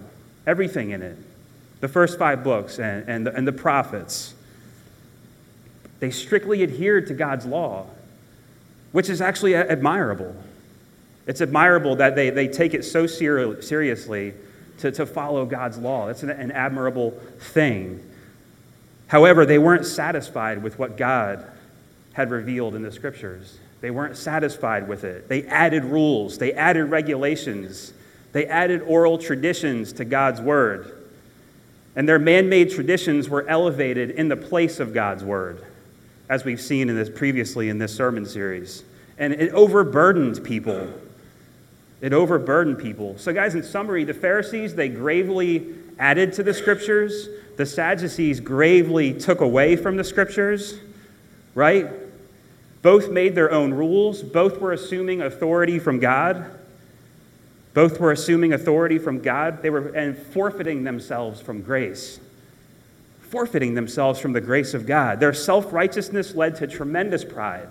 everything 0.47 0.91
in 0.91 1.03
it 1.03 1.17
the 1.81 1.88
first 1.88 2.19
five 2.19 2.43
books 2.43 2.79
and, 2.79 3.09
and, 3.09 3.26
the, 3.26 3.35
and 3.35 3.47
the 3.47 3.53
prophets. 3.53 4.35
They 6.00 6.11
strictly 6.11 6.62
adhered 6.62 7.07
to 7.09 7.15
God's 7.15 7.47
law, 7.47 7.87
which 8.93 9.09
is 9.09 9.21
actually 9.21 9.55
admirable. 9.55 10.35
It's 11.26 11.41
admirable 11.41 11.97
that 11.97 12.15
they, 12.15 12.31
they 12.31 12.49
take 12.49 12.75
it 12.75 12.85
so 12.85 13.07
ser- 13.07 13.61
seriously 13.62 14.35
to, 14.79 14.93
to 14.93 15.07
follow 15.07 15.47
God's 15.47 15.79
law. 15.79 16.07
That's 16.07 16.23
an, 16.23 16.31
an 16.31 16.53
admirable 16.53 17.12
thing. 17.38 18.05
However, 19.09 19.47
they 19.47 19.59
weren't 19.59 19.87
satisfied 19.87 20.62
with 20.62 20.79
what 20.79 20.97
God 20.97 21.45
had 22.12 22.31
revealed 22.31 22.75
in 22.75 22.83
the 22.83 22.93
scriptures. 22.93 23.59
They 23.81 23.91
weren't 23.91 24.17
satisfied 24.17 24.88
with 24.88 25.05
it. 25.05 25.29
They 25.29 25.45
added 25.45 25.85
rules, 25.85 26.38
they 26.38 26.53
added 26.53 26.87
regulations, 26.87 27.93
they 28.33 28.47
added 28.47 28.83
oral 28.83 29.19
traditions 29.19 29.93
to 29.95 30.05
God's 30.05 30.41
word. 30.41 30.93
And 31.95 32.09
their 32.09 32.19
man 32.19 32.49
made 32.49 32.71
traditions 32.71 33.29
were 33.29 33.49
elevated 33.49 34.11
in 34.11 34.29
the 34.29 34.37
place 34.37 34.81
of 34.81 34.93
God's 34.93 35.25
word, 35.25 35.65
as 36.28 36.45
we've 36.45 36.61
seen 36.61 36.88
in 36.88 36.97
this 36.97 37.11
previously 37.11 37.68
in 37.68 37.78
this 37.78 37.95
sermon 37.95 38.26
series. 38.26 38.85
And 39.18 39.33
it 39.33 39.52
overburdened 39.52 40.42
people. 40.45 40.92
It 42.00 42.12
overburdened 42.12 42.78
people. 42.78 43.16
So, 43.18 43.33
guys, 43.33 43.54
in 43.54 43.62
summary, 43.62 44.04
the 44.04 44.14
Pharisees, 44.14 44.75
they 44.75 44.88
gravely 44.88 45.75
added 45.99 46.33
to 46.35 46.42
the 46.42 46.52
scriptures, 46.52 47.28
the 47.56 47.64
Sadducees 47.64 48.40
gravely 48.40 49.14
took 49.14 49.40
away 49.40 49.76
from 49.76 49.97
the 49.97 50.04
scriptures, 50.04 50.78
right? 51.54 51.88
Both 52.83 53.11
made 53.11 53.35
their 53.35 53.50
own 53.50 53.73
rules, 53.73 54.23
both 54.23 54.61
were 54.61 54.73
assuming 54.73 55.23
authority 55.23 55.78
from 55.78 55.99
God. 55.99 56.50
Both 57.76 58.00
were 58.00 58.11
assuming 58.11 58.54
authority 58.54 58.99
from 58.99 59.21
God. 59.21 59.61
They 59.61 59.68
were 59.68 59.88
and 59.88 60.16
forfeiting 60.16 60.85
themselves 60.85 61.42
from 61.42 61.61
grace. 61.61 62.18
Forfeiting 63.37 63.75
themselves 63.75 64.19
from 64.19 64.33
the 64.33 64.40
grace 64.40 64.73
of 64.73 64.87
God. 64.87 65.21
Their 65.21 65.35
self 65.35 65.71
righteousness 65.71 66.35
led 66.35 66.57
to 66.57 66.66
tremendous 66.66 67.23
pride, 67.23 67.69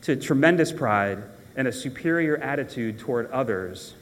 to 0.00 0.16
tremendous 0.16 0.72
pride 0.72 1.22
and 1.56 1.68
a 1.68 1.72
superior 1.72 2.38
attitude 2.38 2.98
toward 2.98 3.30
others. 3.32 3.92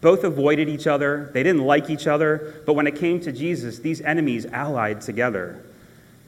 Both 0.00 0.24
avoided 0.24 0.68
each 0.68 0.88
other, 0.88 1.30
they 1.34 1.44
didn't 1.44 1.62
like 1.62 1.88
each 1.88 2.08
other, 2.08 2.64
but 2.66 2.72
when 2.72 2.88
it 2.88 2.96
came 2.96 3.20
to 3.20 3.30
Jesus, 3.30 3.78
these 3.78 4.00
enemies 4.00 4.44
allied 4.46 5.00
together 5.02 5.64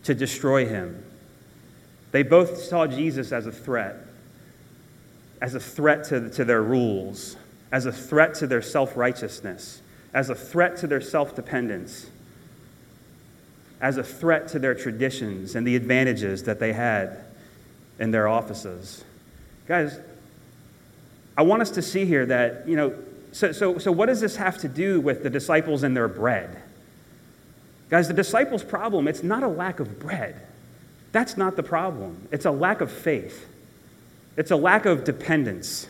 to 0.04 0.14
destroy 0.14 0.64
him. 0.64 1.04
They 2.12 2.22
both 2.22 2.62
saw 2.62 2.86
Jesus 2.86 3.32
as 3.32 3.48
a 3.48 3.52
threat, 3.52 4.06
as 5.42 5.56
a 5.56 5.60
threat 5.60 6.04
to, 6.10 6.30
to 6.30 6.44
their 6.44 6.62
rules, 6.62 7.34
as 7.72 7.86
a 7.86 7.92
threat 7.92 8.34
to 8.34 8.46
their 8.46 8.62
self 8.62 8.96
righteousness, 8.96 9.82
as 10.12 10.30
a 10.30 10.34
threat 10.36 10.76
to 10.76 10.86
their 10.86 11.00
self 11.00 11.34
dependence, 11.34 12.10
as 13.84 13.98
a 13.98 14.02
threat 14.02 14.48
to 14.48 14.58
their 14.58 14.74
traditions 14.74 15.54
and 15.54 15.66
the 15.66 15.76
advantages 15.76 16.44
that 16.44 16.58
they 16.58 16.72
had 16.72 17.22
in 17.98 18.10
their 18.10 18.26
offices. 18.26 19.04
Guys, 19.68 20.00
I 21.36 21.42
want 21.42 21.60
us 21.60 21.70
to 21.72 21.82
see 21.82 22.06
here 22.06 22.24
that, 22.24 22.66
you 22.66 22.76
know, 22.76 22.94
so, 23.32 23.52
so, 23.52 23.76
so 23.76 23.92
what 23.92 24.06
does 24.06 24.22
this 24.22 24.36
have 24.36 24.56
to 24.60 24.68
do 24.68 25.02
with 25.02 25.22
the 25.22 25.28
disciples 25.28 25.82
and 25.82 25.94
their 25.94 26.08
bread? 26.08 26.62
Guys, 27.90 28.08
the 28.08 28.14
disciples' 28.14 28.64
problem, 28.64 29.06
it's 29.06 29.22
not 29.22 29.42
a 29.42 29.48
lack 29.48 29.80
of 29.80 30.00
bread. 30.00 30.40
That's 31.12 31.36
not 31.36 31.54
the 31.54 31.62
problem. 31.62 32.26
It's 32.32 32.46
a 32.46 32.50
lack 32.50 32.80
of 32.80 32.90
faith, 32.90 33.46
it's 34.34 34.50
a 34.50 34.56
lack 34.56 34.86
of 34.86 35.04
dependence 35.04 35.88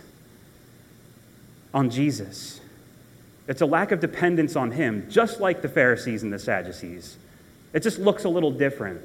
on 1.72 1.90
Jesus. 1.90 2.60
It's 3.46 3.60
a 3.60 3.66
lack 3.66 3.92
of 3.92 4.00
dependence 4.00 4.56
on 4.56 4.72
Him, 4.72 5.06
just 5.08 5.38
like 5.38 5.62
the 5.62 5.68
Pharisees 5.68 6.24
and 6.24 6.32
the 6.32 6.40
Sadducees. 6.40 7.18
It 7.74 7.82
just 7.82 7.98
looks 7.98 8.24
a 8.24 8.28
little 8.28 8.52
different. 8.52 9.02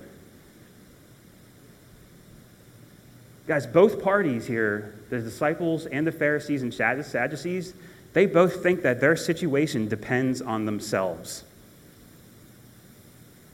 Guys, 3.48 3.66
both 3.66 4.02
parties 4.02 4.46
here, 4.46 4.94
the 5.10 5.20
disciples 5.20 5.88
and 5.88 6.06
the 6.06 6.12
Pharisees 6.12 6.62
and 6.62 6.72
Sadducees, 6.72 7.74
they 8.14 8.28
both 8.28 8.62
think 8.62 8.84
that 8.84 9.02
their 9.02 9.16
situation 9.16 9.88
depends 9.88 10.40
on 10.40 10.66
themselves. 10.66 11.44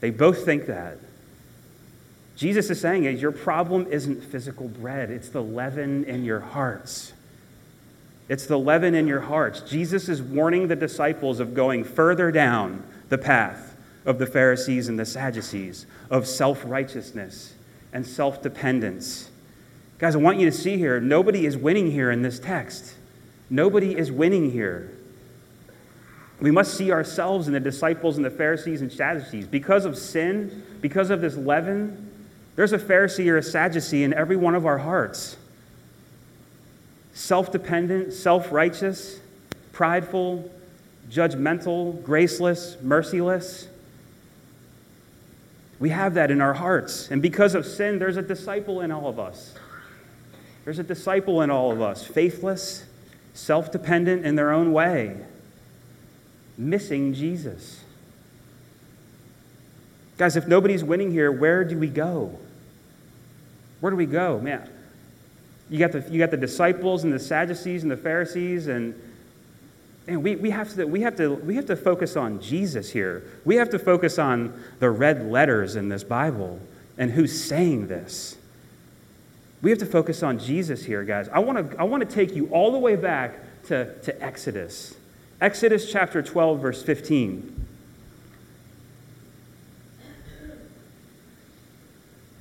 They 0.00 0.10
both 0.10 0.44
think 0.44 0.66
that. 0.66 0.98
Jesus 2.36 2.68
is 2.68 2.78
saying 2.78 3.04
is 3.04 3.22
your 3.22 3.32
problem 3.32 3.86
isn't 3.90 4.22
physical 4.22 4.68
bread, 4.68 5.10
it's 5.10 5.30
the 5.30 5.42
leaven 5.42 6.04
in 6.04 6.26
your 6.26 6.40
hearts. 6.40 7.14
It's 8.28 8.44
the 8.44 8.58
leaven 8.58 8.94
in 8.94 9.06
your 9.06 9.20
hearts. 9.20 9.60
Jesus 9.62 10.10
is 10.10 10.20
warning 10.20 10.68
the 10.68 10.76
disciples 10.76 11.40
of 11.40 11.54
going 11.54 11.84
further 11.84 12.30
down 12.30 12.82
the 13.08 13.16
path 13.16 13.75
of 14.06 14.18
the 14.18 14.26
Pharisees 14.26 14.88
and 14.88 14.98
the 14.98 15.04
Sadducees, 15.04 15.84
of 16.08 16.26
self 16.26 16.62
righteousness 16.64 17.54
and 17.92 18.06
self 18.06 18.40
dependence. 18.40 19.30
Guys, 19.98 20.14
I 20.14 20.18
want 20.18 20.38
you 20.38 20.48
to 20.50 20.56
see 20.56 20.78
here 20.78 21.00
nobody 21.00 21.44
is 21.44 21.56
winning 21.56 21.90
here 21.90 22.10
in 22.10 22.22
this 22.22 22.38
text. 22.38 22.94
Nobody 23.50 23.96
is 23.96 24.10
winning 24.10 24.50
here. 24.50 24.92
We 26.40 26.50
must 26.50 26.74
see 26.74 26.92
ourselves 26.92 27.46
in 27.46 27.54
the 27.54 27.60
disciples 27.60 28.16
and 28.16 28.24
the 28.24 28.30
Pharisees 28.30 28.82
and 28.82 28.92
Sadducees. 28.92 29.46
Because 29.46 29.84
of 29.84 29.96
sin, 29.96 30.64
because 30.80 31.10
of 31.10 31.20
this 31.20 31.36
leaven, 31.36 32.10
there's 32.56 32.72
a 32.72 32.78
Pharisee 32.78 33.28
or 33.28 33.38
a 33.38 33.42
Sadducee 33.42 34.04
in 34.04 34.12
every 34.12 34.36
one 34.36 34.54
of 34.54 34.66
our 34.66 34.78
hearts. 34.78 35.36
Self 37.14 37.50
dependent, 37.50 38.12
self 38.12 38.52
righteous, 38.52 39.20
prideful, 39.72 40.50
judgmental, 41.10 42.02
graceless, 42.02 42.76
merciless. 42.82 43.68
We 45.78 45.90
have 45.90 46.14
that 46.14 46.30
in 46.30 46.40
our 46.40 46.54
hearts. 46.54 47.10
And 47.10 47.20
because 47.20 47.54
of 47.54 47.66
sin, 47.66 47.98
there's 47.98 48.16
a 48.16 48.22
disciple 48.22 48.80
in 48.80 48.90
all 48.90 49.08
of 49.08 49.18
us. 49.18 49.54
There's 50.64 50.78
a 50.78 50.84
disciple 50.84 51.42
in 51.42 51.50
all 51.50 51.70
of 51.70 51.80
us, 51.80 52.04
faithless, 52.04 52.84
self 53.34 53.70
dependent 53.70 54.24
in 54.24 54.34
their 54.34 54.50
own 54.50 54.72
way, 54.72 55.16
missing 56.58 57.14
Jesus. 57.14 57.84
Guys, 60.18 60.36
if 60.36 60.48
nobody's 60.48 60.82
winning 60.82 61.10
here, 61.10 61.30
where 61.30 61.62
do 61.62 61.78
we 61.78 61.88
go? 61.88 62.38
Where 63.80 63.90
do 63.90 63.96
we 63.96 64.06
go? 64.06 64.40
Man, 64.40 64.68
you 65.68 65.78
got 65.78 65.92
the, 65.92 66.00
you 66.10 66.18
got 66.18 66.30
the 66.30 66.36
disciples 66.36 67.04
and 67.04 67.12
the 67.12 67.18
Sadducees 67.18 67.82
and 67.82 67.92
the 67.92 67.96
Pharisees, 67.96 68.66
and 68.66 68.94
man, 70.06 70.22
we, 70.22 70.36
we, 70.36 70.50
have 70.50 70.74
to, 70.74 70.84
we, 70.86 71.00
have 71.00 71.16
to, 71.16 71.34
we 71.34 71.56
have 71.56 71.66
to 71.66 71.76
focus 71.76 72.16
on 72.16 72.40
Jesus 72.40 72.90
here. 72.90 73.24
We 73.44 73.56
have 73.56 73.70
to 73.70 73.78
focus 73.78 74.18
on 74.18 74.62
the 74.78 74.90
red 74.90 75.30
letters 75.30 75.76
in 75.76 75.88
this 75.88 76.04
Bible 76.04 76.60
and 76.98 77.10
who's 77.10 77.38
saying 77.42 77.88
this. 77.88 78.36
We 79.62 79.70
have 79.70 79.78
to 79.80 79.86
focus 79.86 80.22
on 80.22 80.38
Jesus 80.38 80.84
here, 80.84 81.02
guys. 81.02 81.28
I 81.28 81.38
want 81.40 81.72
to 81.72 81.80
I 81.80 81.84
want 81.84 82.08
to 82.08 82.14
take 82.14 82.36
you 82.36 82.46
all 82.48 82.70
the 82.72 82.78
way 82.78 82.94
back 82.94 83.38
to, 83.64 83.98
to 84.02 84.22
Exodus. 84.22 84.94
Exodus 85.40 85.90
chapter 85.90 86.22
12, 86.22 86.60
verse 86.60 86.82
15. 86.82 87.66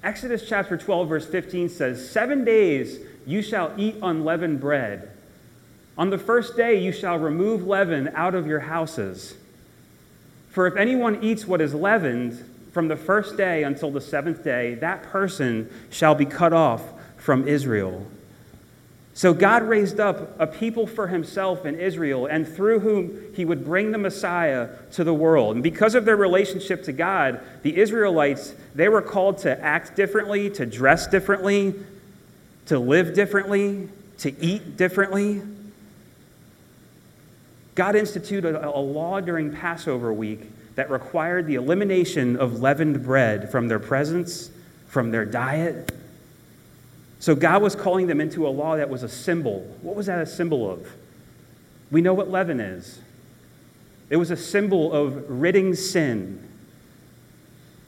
Exodus 0.04 0.48
chapter 0.48 0.78
12, 0.78 1.10
verse 1.10 1.26
15 1.26 1.68
says, 1.68 2.10
Seven 2.10 2.46
days 2.46 3.00
you 3.26 3.42
shall 3.42 3.74
eat 3.76 3.96
unleavened 4.04 4.62
bread. 4.62 5.12
On 5.98 6.10
the 6.10 6.18
first 6.18 6.58
day 6.58 6.82
you 6.82 6.92
shall 6.92 7.18
remove 7.18 7.66
leaven 7.66 8.12
out 8.16 8.36
of 8.36 8.48
your 8.48 8.60
houses. 8.60 9.36
For 10.50 10.68
if 10.68 10.76
anyone 10.76 11.24
eats 11.24 11.46
what 11.46 11.62
is 11.62 11.74
leavened 11.74 12.44
from 12.72 12.88
the 12.88 12.98
first 12.98 13.38
day 13.38 13.64
until 13.64 13.92
the 13.92 14.02
seventh 14.02 14.44
day, 14.44 14.76
that 14.76 15.04
person 15.04 15.70
shall 15.90 16.16
be 16.16 16.26
cut 16.26 16.54
off 16.54 16.82
from 17.18 17.48
Israel. 17.48 18.06
So 19.14 19.34
God 19.34 19.64
raised 19.64 20.02
up 20.02 20.38
a 20.42 20.46
people 20.46 20.86
for 20.86 21.08
himself 21.08 21.66
in 21.66 21.80
Israel, 21.80 22.26
and 22.26 22.46
through 22.46 22.82
whom 22.82 23.34
he 23.34 23.46
would 23.46 23.64
bring 23.64 23.92
the 23.92 23.98
Messiah 23.98 24.68
to 24.92 25.06
the 25.06 25.14
world. 25.14 25.56
And 25.56 25.64
because 25.64 25.96
of 25.96 26.04
their 26.04 26.18
relationship 26.18 26.84
to 26.84 26.92
God, 26.92 27.40
the 27.64 27.78
Israelites, 27.78 28.54
they 28.76 28.90
were 28.90 29.02
called 29.02 29.38
to 29.40 29.58
act 29.64 29.96
differently, 29.96 30.50
to 30.50 30.66
dress 30.66 31.08
differently, 31.08 31.76
to 32.66 32.78
live 32.78 33.14
differently, 33.14 33.88
to 34.18 34.38
eat 34.44 34.76
differently. 34.76 35.42
God 37.76 37.96
instituted 37.96 38.56
a, 38.56 38.80
law 38.80 39.20
during 39.20 39.52
Passover 39.52 40.14
week 40.14 40.50
that 40.76 40.90
required 40.90 41.46
the 41.48 41.56
elimination 41.56 42.38
of 42.38 42.62
leavened 42.62 43.04
bread 43.04 43.52
from 43.52 43.68
their 43.68 43.80
presence, 43.80 44.50
from 44.88 45.12
their 45.12 45.26
diet, 45.26 45.92
so 47.26 47.34
God 47.34 47.64
was 47.64 47.76
calling 47.76 48.06
them 48.06 48.22
into 48.22 48.48
a 48.48 48.50
law 48.50 48.76
that 48.76 48.88
was 48.88 49.02
a 49.02 49.10
symbol. 49.10 49.62
What 49.82 49.96
was 49.96 50.06
that 50.06 50.20
a 50.20 50.28
symbol 50.28 50.70
of? 50.70 50.88
We 51.90 52.02
know 52.02 52.14
what 52.14 52.30
leaven 52.30 52.60
is. 52.60 53.00
It 54.12 54.18
was 54.18 54.30
a 54.32 54.38
symbol 54.38 54.94
of 54.94 55.28
ridding 55.28 55.74
sin 55.74 56.48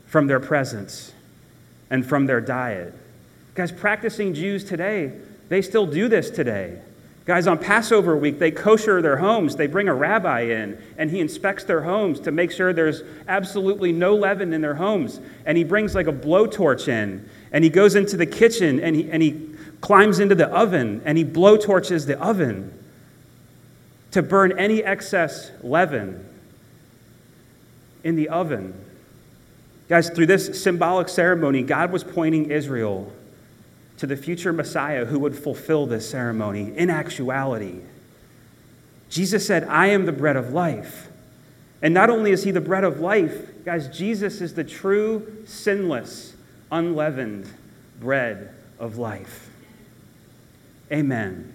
from 0.07 0.25
their 0.25 0.39
presence 0.39 1.13
and 1.89 2.03
from 2.03 2.25
their 2.25 2.41
diet. 2.41 2.95
Guys, 3.53 3.71
practicing 3.71 4.33
Jews 4.33 4.63
today, 4.63 5.13
they 5.49 5.61
still 5.61 5.85
do 5.85 6.07
this 6.07 6.31
today. 6.31 6.81
Guys, 7.27 7.45
on 7.45 7.57
Passover 7.57 8.15
week, 8.15 8.39
they 8.39 8.51
kosher 8.51 9.01
their 9.01 9.17
homes. 9.17 9.57
They 9.57 9.67
bring 9.67 9.89
a 9.89 9.93
rabbi 9.93 10.43
in, 10.43 10.81
and 10.97 11.11
he 11.11 11.19
inspects 11.19 11.65
their 11.65 11.81
homes 11.81 12.21
to 12.21 12.31
make 12.31 12.51
sure 12.51 12.71
there's 12.71 13.03
absolutely 13.27 13.91
no 13.91 14.15
leaven 14.15 14.53
in 14.53 14.61
their 14.61 14.75
homes. 14.75 15.19
And 15.45 15.57
he 15.57 15.65
brings 15.65 15.93
like 15.93 16.07
a 16.07 16.13
blowtorch 16.13 16.87
in, 16.87 17.29
and 17.51 17.65
he 17.65 17.69
goes 17.69 17.95
into 17.95 18.15
the 18.15 18.25
kitchen 18.25 18.79
and 18.79 18.95
he, 18.95 19.11
and 19.11 19.21
he 19.21 19.49
climbs 19.81 20.19
into 20.19 20.35
the 20.35 20.47
oven 20.47 21.01
and 21.03 21.17
he 21.17 21.25
blowtorches 21.25 22.07
the 22.07 22.17
oven. 22.17 22.71
to 24.11 24.21
burn 24.21 24.57
any 24.57 24.83
excess 24.83 25.51
leaven 25.61 26.25
in 28.03 28.15
the 28.15 28.29
oven. 28.29 28.73
Guys, 29.89 30.09
through 30.09 30.25
this 30.25 30.61
symbolic 30.61 31.07
ceremony, 31.07 31.63
God 31.63 31.91
was 31.91 32.03
pointing 32.03 32.51
Israel 32.51 33.11
to 33.97 34.07
the 34.07 34.15
future 34.15 34.53
Messiah 34.53 35.05
who 35.05 35.19
would 35.19 35.35
fulfill 35.35 35.85
this 35.85 36.09
ceremony 36.09 36.71
in 36.75 36.89
actuality. 36.89 37.81
Jesus 39.09 39.45
said, 39.45 39.63
I 39.65 39.87
am 39.87 40.05
the 40.05 40.11
bread 40.11 40.35
of 40.35 40.53
life. 40.53 41.09
And 41.81 41.93
not 41.93 42.09
only 42.09 42.31
is 42.31 42.43
he 42.43 42.51
the 42.51 42.61
bread 42.61 42.83
of 42.83 42.99
life, 42.99 43.63
guys, 43.63 43.87
Jesus 43.95 44.41
is 44.41 44.53
the 44.53 44.63
true, 44.63 45.43
sinless, 45.45 46.33
unleavened 46.71 47.47
bread 47.99 48.53
of 48.79 48.97
life. 48.97 49.49
Amen. 50.91 51.53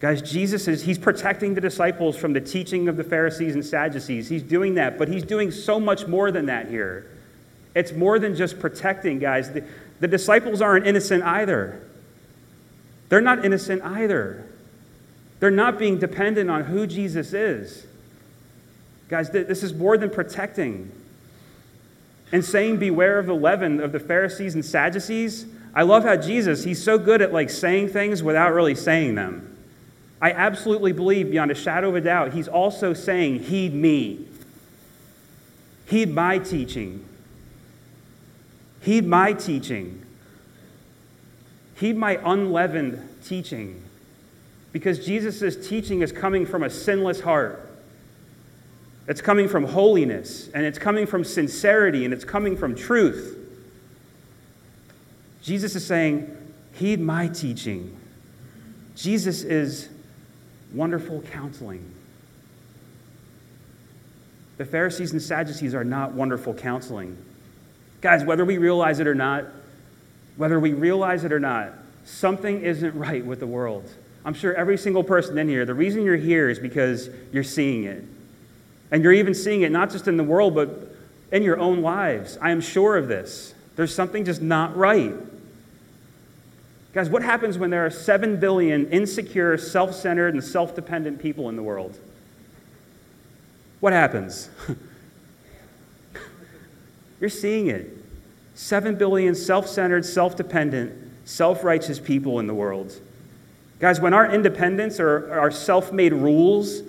Guys, 0.00 0.20
Jesus 0.20 0.66
is, 0.66 0.82
he's 0.82 0.98
protecting 0.98 1.54
the 1.54 1.60
disciples 1.60 2.16
from 2.16 2.32
the 2.32 2.40
teaching 2.40 2.88
of 2.88 2.96
the 2.96 3.04
Pharisees 3.04 3.54
and 3.54 3.64
Sadducees. 3.64 4.28
He's 4.28 4.42
doing 4.42 4.74
that, 4.74 4.98
but 4.98 5.08
he's 5.08 5.22
doing 5.22 5.52
so 5.52 5.78
much 5.78 6.08
more 6.08 6.32
than 6.32 6.46
that 6.46 6.68
here. 6.68 7.08
It's 7.74 7.92
more 7.92 8.18
than 8.18 8.34
just 8.34 8.58
protecting, 8.58 9.18
guys. 9.18 9.52
The, 9.52 9.64
the 10.02 10.08
disciples 10.08 10.60
aren't 10.60 10.84
innocent 10.84 11.22
either. 11.22 11.80
They're 13.08 13.20
not 13.20 13.44
innocent 13.44 13.82
either. 13.84 14.44
They're 15.38 15.48
not 15.48 15.78
being 15.78 16.00
dependent 16.00 16.50
on 16.50 16.64
who 16.64 16.88
Jesus 16.88 17.32
is. 17.32 17.86
Guys, 19.08 19.30
this 19.30 19.62
is 19.62 19.72
more 19.72 19.96
than 19.96 20.10
protecting. 20.10 20.90
And 22.32 22.44
saying, 22.44 22.78
Beware 22.78 23.20
of 23.20 23.26
the 23.26 23.34
leaven 23.34 23.80
of 23.80 23.92
the 23.92 24.00
Pharisees 24.00 24.56
and 24.56 24.64
Sadducees. 24.64 25.46
I 25.72 25.82
love 25.82 26.02
how 26.02 26.16
Jesus, 26.16 26.64
he's 26.64 26.82
so 26.82 26.98
good 26.98 27.22
at 27.22 27.32
like 27.32 27.48
saying 27.48 27.90
things 27.90 28.24
without 28.24 28.54
really 28.54 28.74
saying 28.74 29.14
them. 29.14 29.56
I 30.20 30.32
absolutely 30.32 30.90
believe 30.90 31.30
beyond 31.30 31.52
a 31.52 31.54
shadow 31.54 31.90
of 31.90 31.94
a 31.94 32.00
doubt, 32.00 32.32
he's 32.32 32.48
also 32.48 32.92
saying, 32.92 33.44
Heed 33.44 33.72
me. 33.72 34.26
Heed 35.86 36.12
my 36.12 36.38
teaching. 36.38 37.04
Heed 38.82 39.06
my 39.06 39.32
teaching. 39.32 40.04
Heed 41.76 41.96
my 41.96 42.18
unleavened 42.22 43.08
teaching. 43.24 43.82
Because 44.72 45.04
Jesus' 45.04 45.68
teaching 45.68 46.02
is 46.02 46.12
coming 46.12 46.44
from 46.44 46.62
a 46.62 46.70
sinless 46.70 47.20
heart. 47.20 47.68
It's 49.06 49.20
coming 49.20 49.48
from 49.48 49.64
holiness, 49.64 50.48
and 50.54 50.64
it's 50.64 50.78
coming 50.78 51.06
from 51.06 51.24
sincerity, 51.24 52.04
and 52.04 52.14
it's 52.14 52.24
coming 52.24 52.56
from 52.56 52.74
truth. 52.74 53.38
Jesus 55.42 55.74
is 55.74 55.84
saying, 55.84 56.36
Heed 56.72 57.00
my 57.00 57.28
teaching. 57.28 57.98
Jesus 58.94 59.42
is 59.42 59.88
wonderful 60.72 61.22
counseling. 61.32 61.88
The 64.56 64.64
Pharisees 64.64 65.12
and 65.12 65.20
Sadducees 65.20 65.74
are 65.74 65.84
not 65.84 66.12
wonderful 66.12 66.54
counseling. 66.54 67.16
Guys, 68.02 68.24
whether 68.24 68.44
we 68.44 68.58
realize 68.58 68.98
it 69.00 69.06
or 69.06 69.14
not, 69.14 69.44
whether 70.36 70.58
we 70.60 70.72
realize 70.72 71.24
it 71.24 71.32
or 71.32 71.40
not, 71.40 71.72
something 72.04 72.60
isn't 72.60 72.94
right 72.98 73.24
with 73.24 73.40
the 73.40 73.46
world. 73.46 73.88
I'm 74.24 74.34
sure 74.34 74.54
every 74.54 74.76
single 74.76 75.02
person 75.02 75.38
in 75.38 75.48
here, 75.48 75.64
the 75.64 75.74
reason 75.74 76.02
you're 76.02 76.16
here 76.16 76.50
is 76.50 76.58
because 76.58 77.08
you're 77.32 77.42
seeing 77.42 77.84
it. 77.84 78.04
And 78.90 79.02
you're 79.02 79.12
even 79.12 79.34
seeing 79.34 79.62
it 79.62 79.72
not 79.72 79.90
just 79.90 80.06
in 80.06 80.16
the 80.16 80.24
world, 80.24 80.54
but 80.54 80.94
in 81.30 81.42
your 81.42 81.58
own 81.58 81.80
lives. 81.80 82.36
I 82.40 82.50
am 82.50 82.60
sure 82.60 82.96
of 82.96 83.08
this. 83.08 83.54
There's 83.74 83.94
something 83.94 84.24
just 84.24 84.42
not 84.42 84.76
right. 84.76 85.14
Guys, 86.92 87.08
what 87.08 87.22
happens 87.22 87.56
when 87.56 87.70
there 87.70 87.86
are 87.86 87.90
7 87.90 88.38
billion 88.38 88.90
insecure, 88.90 89.56
self 89.56 89.94
centered, 89.94 90.34
and 90.34 90.44
self 90.44 90.74
dependent 90.74 91.20
people 91.20 91.48
in 91.48 91.56
the 91.56 91.62
world? 91.62 91.98
What 93.80 93.92
happens? 93.94 94.50
You're 97.22 97.30
seeing 97.30 97.68
it. 97.68 97.88
7 98.54 98.96
billion 98.96 99.36
self 99.36 99.68
centered, 99.68 100.04
self 100.04 100.36
dependent, 100.36 100.92
self 101.24 101.62
righteous 101.62 102.00
people 102.00 102.40
in 102.40 102.48
the 102.48 102.52
world. 102.52 103.00
Guys, 103.78 104.00
when 104.00 104.12
our 104.12 104.28
independence 104.30 104.98
or 104.98 105.32
our 105.38 105.52
self 105.52 105.92
made 105.92 106.12
rules 106.12 106.82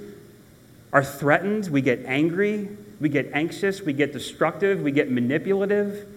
are 0.92 1.04
threatened, 1.04 1.68
we 1.68 1.82
get 1.82 2.04
angry, 2.06 2.68
we 3.00 3.10
get 3.10 3.30
anxious, 3.32 3.82
we 3.82 3.94
get 3.94 4.12
destructive, 4.12 4.82
we 4.82 4.92
get 4.92 5.12
manipulative. 5.12 6.08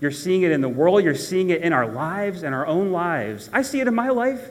You're 0.00 0.10
seeing 0.10 0.42
it 0.42 0.50
in 0.50 0.60
the 0.60 0.68
world, 0.68 1.04
you're 1.04 1.14
seeing 1.14 1.50
it 1.50 1.62
in 1.62 1.72
our 1.72 1.86
lives 1.86 2.42
and 2.42 2.52
our 2.56 2.66
own 2.66 2.90
lives. 2.90 3.48
I 3.52 3.62
see 3.62 3.78
it 3.78 3.86
in 3.86 3.94
my 3.94 4.08
life. 4.08 4.50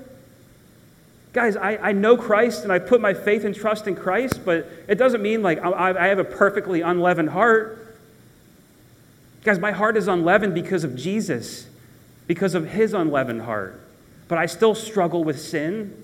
Guys, 1.33 1.57
I, 1.57 1.75
I 1.75 1.91
know 1.91 2.15
Christ 2.15 2.63
and 2.63 2.71
I 2.71 2.79
put 2.79 3.01
my 3.01 3.13
faith 3.13 3.43
and 3.43 3.53
trust 3.53 3.87
in 3.87 3.95
Christ, 3.95 4.45
but 4.45 4.69
it 4.87 4.95
doesn't 4.95 5.21
mean 5.21 5.41
like 5.41 5.61
I, 5.61 6.05
I 6.05 6.07
have 6.07 6.19
a 6.19 6.23
perfectly 6.23 6.79
unleavened 6.79 7.29
heart. 7.29 7.80
Guys, 9.43 9.59
my 9.59 9.71
heart 9.71 9.97
is 9.97 10.07
unleavened 10.07 10.53
because 10.53 10.83
of 10.83 10.95
Jesus, 10.95 11.67
because 12.27 12.53
of 12.53 12.69
his 12.69 12.93
unleavened 12.93 13.41
heart. 13.41 13.81
But 14.27 14.37
I 14.37 14.45
still 14.45 14.75
struggle 14.75 15.23
with 15.23 15.39
sin, 15.39 15.95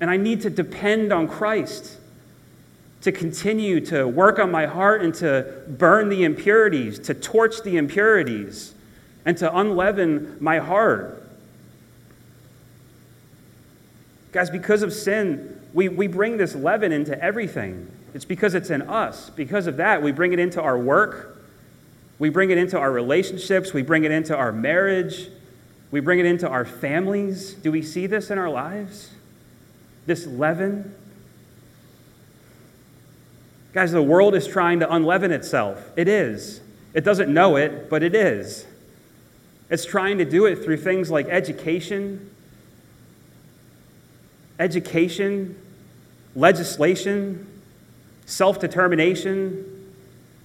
and 0.00 0.10
I 0.10 0.16
need 0.16 0.42
to 0.42 0.50
depend 0.50 1.12
on 1.12 1.28
Christ 1.28 1.98
to 3.02 3.12
continue 3.12 3.80
to 3.80 4.08
work 4.08 4.38
on 4.38 4.50
my 4.50 4.66
heart 4.66 5.02
and 5.02 5.14
to 5.16 5.62
burn 5.68 6.08
the 6.08 6.24
impurities, 6.24 6.98
to 7.00 7.14
torch 7.14 7.62
the 7.62 7.76
impurities, 7.76 8.74
and 9.24 9.36
to 9.38 9.56
unleaven 9.56 10.36
my 10.40 10.58
heart. 10.58 11.22
Guys, 14.32 14.50
because 14.50 14.82
of 14.82 14.92
sin, 14.92 15.60
we, 15.72 15.88
we 15.88 16.06
bring 16.06 16.38
this 16.38 16.54
leaven 16.54 16.92
into 16.92 17.18
everything. 17.22 17.88
It's 18.14 18.24
because 18.24 18.54
it's 18.54 18.70
in 18.70 18.82
us. 18.82 19.30
Because 19.30 19.66
of 19.66 19.76
that, 19.76 20.02
we 20.02 20.10
bring 20.10 20.32
it 20.32 20.38
into 20.38 20.60
our 20.60 20.78
work, 20.78 21.38
we 22.18 22.28
bring 22.28 22.50
it 22.50 22.58
into 22.58 22.78
our 22.78 22.92
relationships, 22.92 23.72
we 23.72 23.82
bring 23.82 24.04
it 24.04 24.10
into 24.10 24.36
our 24.36 24.52
marriage, 24.52 25.28
we 25.90 26.00
bring 26.00 26.18
it 26.18 26.26
into 26.26 26.48
our 26.48 26.64
families. 26.64 27.54
Do 27.54 27.72
we 27.72 27.82
see 27.82 28.06
this 28.06 28.30
in 28.30 28.38
our 28.38 28.50
lives? 28.50 29.10
This 30.06 30.26
leaven? 30.26 30.94
Guys, 33.72 33.90
the 33.92 34.02
world 34.02 34.34
is 34.34 34.46
trying 34.46 34.80
to 34.80 34.92
unleaven 34.92 35.32
itself. 35.32 35.90
It 35.96 36.06
is. 36.06 36.60
It 36.94 37.04
doesn't 37.04 37.32
know 37.32 37.56
it, 37.56 37.90
but 37.90 38.04
it 38.04 38.14
is. 38.14 38.66
It's 39.68 39.84
trying 39.84 40.18
to 40.18 40.24
do 40.24 40.46
it 40.46 40.62
through 40.62 40.76
things 40.76 41.10
like 41.10 41.26
education, 41.26 42.30
education, 44.60 45.60
legislation, 46.36 47.46
self 48.26 48.60
determination, 48.60 49.92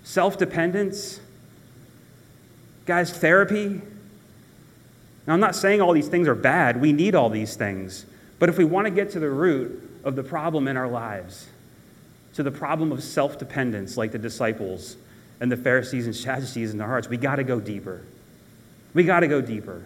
self 0.04 0.38
dependence. 0.38 1.20
Guys, 2.90 3.12
therapy. 3.12 3.84
Now, 5.28 5.36
I'm 5.36 5.40
not 5.40 5.56
saying 5.56 5.80
all 5.80 5.94
these 5.94 6.08
things 6.08 6.28
are 6.28 6.34
bad. 6.34 6.82
We 6.82 6.92
need 6.92 7.14
all 7.14 7.30
these 7.30 7.56
things. 7.56 8.04
But 8.40 8.50
if 8.50 8.58
we 8.58 8.66
want 8.66 8.86
to 8.86 8.92
get 8.92 9.12
to 9.12 9.20
the 9.20 9.30
root 9.30 10.02
of 10.04 10.16
the 10.16 10.24
problem 10.24 10.68
in 10.68 10.76
our 10.76 10.88
lives, 10.88 11.46
to 12.34 12.42
the 12.42 12.50
problem 12.50 12.92
of 12.92 13.04
self 13.04 13.38
dependence, 13.38 13.96
like 13.96 14.12
the 14.12 14.18
disciples 14.18 14.98
and 15.40 15.52
the 15.52 15.56
Pharisees 15.56 16.08
and 16.08 16.16
Sadducees 16.16 16.72
in 16.72 16.80
their 16.80 16.88
hearts. 16.88 17.08
We 17.08 17.18
got 17.18 17.36
to 17.36 17.44
go 17.44 17.60
deeper. 17.60 18.02
We 18.96 19.04
got 19.04 19.20
to 19.20 19.28
go 19.28 19.40
deeper. 19.40 19.84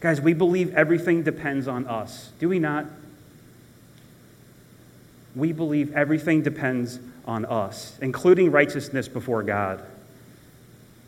Guys, 0.00 0.20
we 0.20 0.32
believe 0.32 0.74
everything 0.74 1.22
depends 1.22 1.68
on 1.68 1.86
us. 1.86 2.32
Do 2.40 2.48
we 2.48 2.58
not? 2.58 2.86
We 5.36 5.52
believe 5.52 5.94
everything 5.94 6.42
depends 6.42 6.98
on 7.26 7.44
us, 7.44 7.96
including 8.02 8.50
righteousness 8.50 9.06
before 9.06 9.44
God. 9.44 9.86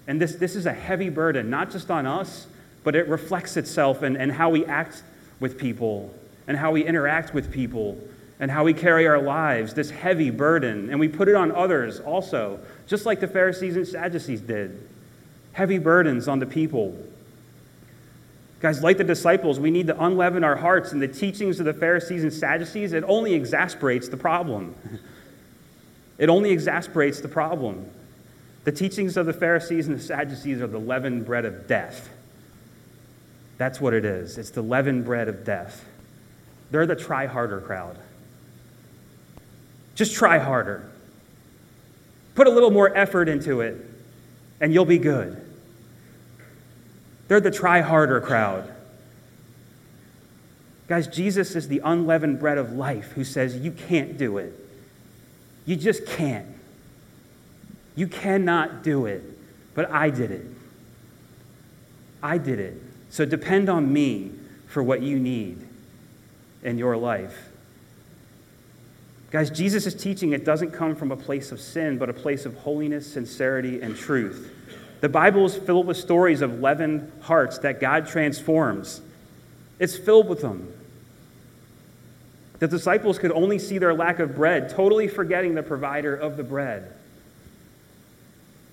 And 0.06 0.20
this, 0.20 0.36
this 0.36 0.54
is 0.56 0.66
a 0.66 0.72
heavy 0.72 1.08
burden, 1.08 1.50
not 1.50 1.70
just 1.70 1.90
on 1.90 2.06
us, 2.06 2.46
but 2.84 2.94
it 2.94 3.08
reflects 3.08 3.56
itself 3.56 4.02
in, 4.02 4.16
in 4.16 4.30
how 4.30 4.50
we 4.50 4.64
act 4.66 5.02
with 5.40 5.58
people 5.58 6.14
and 6.46 6.56
how 6.56 6.72
we 6.72 6.84
interact 6.84 7.34
with 7.34 7.50
people 7.52 7.98
and 8.38 8.50
how 8.50 8.64
we 8.64 8.74
carry 8.74 9.06
our 9.06 9.20
lives, 9.20 9.74
this 9.74 9.90
heavy 9.90 10.30
burden, 10.30 10.90
and 10.90 11.00
we 11.00 11.08
put 11.08 11.28
it 11.28 11.34
on 11.34 11.50
others 11.52 12.00
also, 12.00 12.60
just 12.86 13.06
like 13.06 13.18
the 13.18 13.26
Pharisees 13.26 13.76
and 13.76 13.86
Sadducees 13.86 14.42
did. 14.42 14.86
Heavy 15.52 15.78
burdens 15.78 16.28
on 16.28 16.38
the 16.38 16.46
people. 16.46 16.96
Guys, 18.60 18.82
like 18.82 18.98
the 18.98 19.04
disciples, 19.04 19.58
we 19.58 19.70
need 19.70 19.86
to 19.86 20.04
unleaven 20.04 20.44
our 20.44 20.56
hearts, 20.56 20.92
and 20.92 21.00
the 21.00 21.08
teachings 21.08 21.60
of 21.60 21.66
the 21.66 21.74
Pharisees 21.74 22.22
and 22.22 22.32
Sadducees, 22.32 22.92
it 22.92 23.04
only 23.06 23.32
exasperates 23.32 24.08
the 24.08 24.16
problem. 24.18 24.74
it 26.18 26.28
only 26.28 26.50
exasperates 26.50 27.20
the 27.20 27.28
problem. 27.28 27.90
The 28.66 28.72
teachings 28.72 29.16
of 29.16 29.26
the 29.26 29.32
Pharisees 29.32 29.86
and 29.86 29.96
the 29.96 30.02
Sadducees 30.02 30.60
are 30.60 30.66
the 30.66 30.80
leavened 30.80 31.24
bread 31.24 31.44
of 31.44 31.68
death. 31.68 32.10
That's 33.58 33.80
what 33.80 33.94
it 33.94 34.04
is. 34.04 34.38
It's 34.38 34.50
the 34.50 34.60
leavened 34.60 35.04
bread 35.04 35.28
of 35.28 35.44
death. 35.44 35.84
They're 36.72 36.84
the 36.84 36.96
try 36.96 37.26
harder 37.26 37.60
crowd. 37.60 37.96
Just 39.94 40.16
try 40.16 40.38
harder. 40.38 40.90
Put 42.34 42.48
a 42.48 42.50
little 42.50 42.72
more 42.72 42.94
effort 42.94 43.28
into 43.28 43.60
it, 43.60 43.88
and 44.60 44.74
you'll 44.74 44.84
be 44.84 44.98
good. 44.98 45.40
They're 47.28 47.40
the 47.40 47.52
try 47.52 47.82
harder 47.82 48.20
crowd. 48.20 48.74
Guys, 50.88 51.06
Jesus 51.06 51.54
is 51.54 51.68
the 51.68 51.82
unleavened 51.84 52.40
bread 52.40 52.58
of 52.58 52.72
life 52.72 53.12
who 53.12 53.22
says, 53.22 53.56
You 53.58 53.70
can't 53.70 54.18
do 54.18 54.38
it. 54.38 54.52
You 55.66 55.76
just 55.76 56.04
can't. 56.04 56.55
You 57.96 58.06
cannot 58.06 58.84
do 58.84 59.06
it. 59.06 59.24
But 59.74 59.90
I 59.90 60.10
did 60.10 60.30
it. 60.30 60.46
I 62.22 62.38
did 62.38 62.60
it. 62.60 62.80
So 63.10 63.24
depend 63.24 63.68
on 63.68 63.92
me 63.92 64.32
for 64.68 64.82
what 64.82 65.02
you 65.02 65.18
need 65.18 65.66
in 66.62 66.78
your 66.78 66.96
life. 66.96 67.50
Guys, 69.30 69.50
Jesus' 69.50 69.86
is 69.86 69.94
teaching, 69.94 70.32
it 70.32 70.44
doesn't 70.44 70.70
come 70.70 70.96
from 70.96 71.12
a 71.12 71.16
place 71.16 71.52
of 71.52 71.60
sin, 71.60 71.98
but 71.98 72.08
a 72.08 72.12
place 72.12 72.46
of 72.46 72.54
holiness, 72.58 73.12
sincerity, 73.12 73.82
and 73.82 73.96
truth. 73.96 74.52
The 75.00 75.08
Bible 75.08 75.44
is 75.44 75.56
filled 75.56 75.86
with 75.86 75.96
stories 75.96 76.40
of 76.40 76.60
leavened 76.60 77.12
hearts 77.20 77.58
that 77.58 77.80
God 77.80 78.06
transforms. 78.06 79.02
It's 79.78 79.96
filled 79.96 80.28
with 80.28 80.40
them. 80.40 80.72
The 82.60 82.68
disciples 82.68 83.18
could 83.18 83.32
only 83.32 83.58
see 83.58 83.76
their 83.76 83.92
lack 83.92 84.18
of 84.20 84.34
bread, 84.34 84.70
totally 84.70 85.08
forgetting 85.08 85.54
the 85.54 85.62
provider 85.62 86.16
of 86.16 86.38
the 86.38 86.44
bread. 86.44 86.95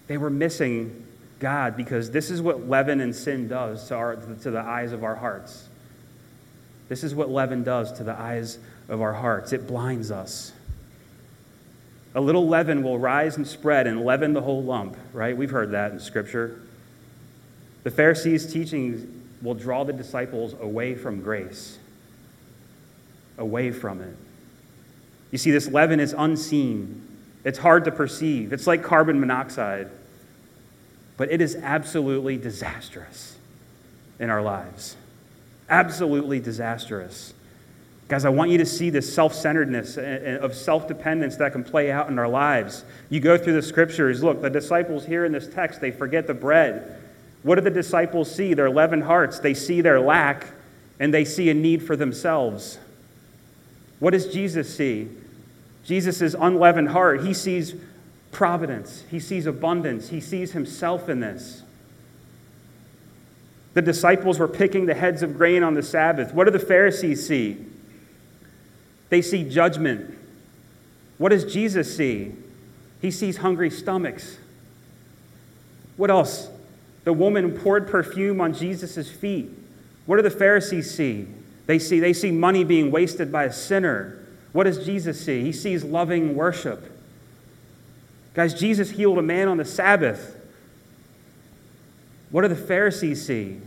They 0.07 0.17
were 0.17 0.29
missing 0.29 1.05
God 1.39 1.75
because 1.75 2.11
this 2.11 2.29
is 2.29 2.41
what 2.41 2.67
leaven 2.67 3.01
and 3.01 3.15
sin 3.15 3.47
does 3.47 3.87
to, 3.89 3.95
our, 3.95 4.15
to 4.15 4.51
the 4.51 4.59
eyes 4.59 4.91
of 4.91 5.03
our 5.03 5.15
hearts. 5.15 5.67
This 6.89 7.03
is 7.03 7.15
what 7.15 7.29
leaven 7.29 7.63
does 7.63 7.91
to 7.93 8.03
the 8.03 8.17
eyes 8.17 8.59
of 8.89 9.01
our 9.01 9.13
hearts 9.13 9.53
it 9.53 9.67
blinds 9.67 10.11
us. 10.11 10.51
A 12.15 12.21
little 12.21 12.47
leaven 12.47 12.83
will 12.83 12.99
rise 12.99 13.37
and 13.37 13.47
spread 13.47 13.87
and 13.87 14.05
leaven 14.05 14.33
the 14.33 14.41
whole 14.41 14.63
lump, 14.63 14.95
right? 15.13 15.35
We've 15.35 15.49
heard 15.49 15.71
that 15.71 15.91
in 15.91 15.99
Scripture. 15.99 16.61
The 17.83 17.91
Pharisees' 17.91 18.51
teachings 18.51 19.05
will 19.41 19.55
draw 19.55 19.83
the 19.83 19.93
disciples 19.93 20.53
away 20.53 20.95
from 20.95 21.21
grace, 21.21 21.79
away 23.37 23.71
from 23.71 24.01
it. 24.01 24.15
You 25.31 25.37
see, 25.39 25.49
this 25.49 25.67
leaven 25.67 25.99
is 25.99 26.13
unseen, 26.15 27.01
it's 27.43 27.59
hard 27.59 27.85
to 27.85 27.91
perceive. 27.91 28.53
It's 28.53 28.67
like 28.67 28.83
carbon 28.83 29.19
monoxide, 29.19 29.89
but 31.17 31.31
it 31.31 31.41
is 31.41 31.55
absolutely 31.55 32.37
disastrous 32.37 33.37
in 34.19 34.29
our 34.29 34.41
lives. 34.41 34.95
Absolutely 35.69 36.39
disastrous. 36.39 37.33
Guys, 38.07 38.25
I 38.25 38.29
want 38.29 38.51
you 38.51 38.57
to 38.57 38.65
see 38.65 38.89
this 38.89 39.13
self 39.13 39.33
centeredness 39.33 39.97
eh, 39.97 40.01
eh, 40.01 40.35
of 40.37 40.53
self 40.53 40.87
dependence 40.87 41.37
that 41.37 41.51
can 41.51 41.63
play 41.63 41.91
out 41.91 42.09
in 42.09 42.19
our 42.19 42.27
lives. 42.27 42.83
You 43.09 43.19
go 43.19 43.37
through 43.37 43.53
the 43.53 43.61
scriptures. 43.61 44.21
Look, 44.21 44.41
the 44.41 44.49
disciples 44.49 45.05
here 45.05 45.25
in 45.25 45.31
this 45.31 45.47
text, 45.47 45.81
they 45.81 45.91
forget 45.91 46.27
the 46.27 46.33
bread. 46.33 46.99
What 47.43 47.55
do 47.55 47.61
the 47.61 47.69
disciples 47.69 48.33
see? 48.33 48.53
Their 48.53 48.69
leavened 48.69 49.03
hearts. 49.03 49.39
They 49.39 49.53
see 49.53 49.81
their 49.81 49.99
lack 49.99 50.47
and 50.99 51.13
they 51.13 51.25
see 51.25 51.49
a 51.49 51.53
need 51.53 51.83
for 51.83 51.95
themselves. 51.95 52.77
What 53.99 54.11
does 54.11 54.33
Jesus 54.33 54.73
see? 54.73 55.09
Jesus' 55.83 56.35
unleavened 56.39 56.89
heart, 56.89 57.25
he 57.25 57.33
sees 57.33 57.75
providence, 58.31 59.03
he 59.09 59.19
sees 59.19 59.45
abundance, 59.45 60.09
he 60.09 60.19
sees 60.19 60.53
himself 60.53 61.09
in 61.09 61.19
this. 61.19 61.63
The 63.73 63.81
disciples 63.81 64.39
were 64.39 64.47
picking 64.47 64.85
the 64.85 64.93
heads 64.93 65.23
of 65.23 65.35
grain 65.37 65.63
on 65.63 65.73
the 65.73 65.83
Sabbath. 65.83 66.33
What 66.33 66.45
do 66.45 66.51
the 66.51 66.59
Pharisees 66.59 67.27
see? 67.27 67.57
They 69.09 69.21
see 69.21 69.47
judgment. 69.47 70.17
What 71.17 71.29
does 71.29 71.51
Jesus 71.51 71.95
see? 71.95 72.33
He 73.01 73.11
sees 73.11 73.37
hungry 73.37 73.69
stomachs. 73.69 74.37
What 75.97 76.09
else? 76.09 76.49
The 77.03 77.13
woman 77.13 77.51
poured 77.51 77.87
perfume 77.87 78.39
on 78.41 78.53
Jesus' 78.53 79.09
feet. 79.11 79.49
What 80.05 80.17
do 80.17 80.21
the 80.21 80.31
Pharisees 80.31 80.93
see? 80.93 81.27
They 81.65 81.79
see 81.79 81.99
they 81.99 82.13
see 82.13 82.31
money 82.31 82.63
being 82.63 82.91
wasted 82.91 83.31
by 83.31 83.45
a 83.45 83.53
sinner. 83.53 84.22
What 84.53 84.63
does 84.63 84.85
Jesus 84.85 85.23
see? 85.23 85.41
He 85.41 85.51
sees 85.51 85.83
loving 85.83 86.35
worship. 86.35 86.89
Guys, 88.33 88.53
Jesus 88.53 88.89
healed 88.89 89.17
a 89.17 89.21
man 89.21 89.47
on 89.47 89.57
the 89.57 89.65
Sabbath. 89.65 90.35
What 92.31 92.43
do 92.43 92.47
the 92.47 92.55
Pharisees 92.55 93.25
see? 93.25 93.59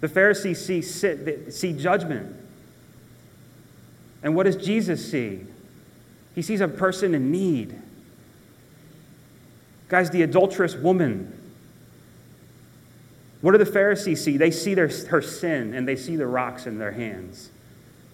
The 0.00 0.08
Pharisees 0.08 0.64
see, 0.64 0.82
see 0.82 1.72
judgment. 1.72 2.36
And 4.22 4.34
what 4.34 4.44
does 4.44 4.56
Jesus 4.56 5.08
see? 5.08 5.46
He 6.34 6.42
sees 6.42 6.60
a 6.60 6.68
person 6.68 7.14
in 7.14 7.30
need. 7.30 7.80
Guys, 9.88 10.10
the 10.10 10.22
adulterous 10.22 10.74
woman. 10.74 11.38
What 13.40 13.52
do 13.52 13.58
the 13.58 13.66
Pharisees 13.66 14.24
see? 14.24 14.36
They 14.36 14.50
see 14.50 14.74
their, 14.74 14.88
her 14.88 15.22
sin 15.22 15.74
and 15.74 15.86
they 15.86 15.96
see 15.96 16.16
the 16.16 16.26
rocks 16.26 16.66
in 16.66 16.78
their 16.78 16.92
hands. 16.92 17.51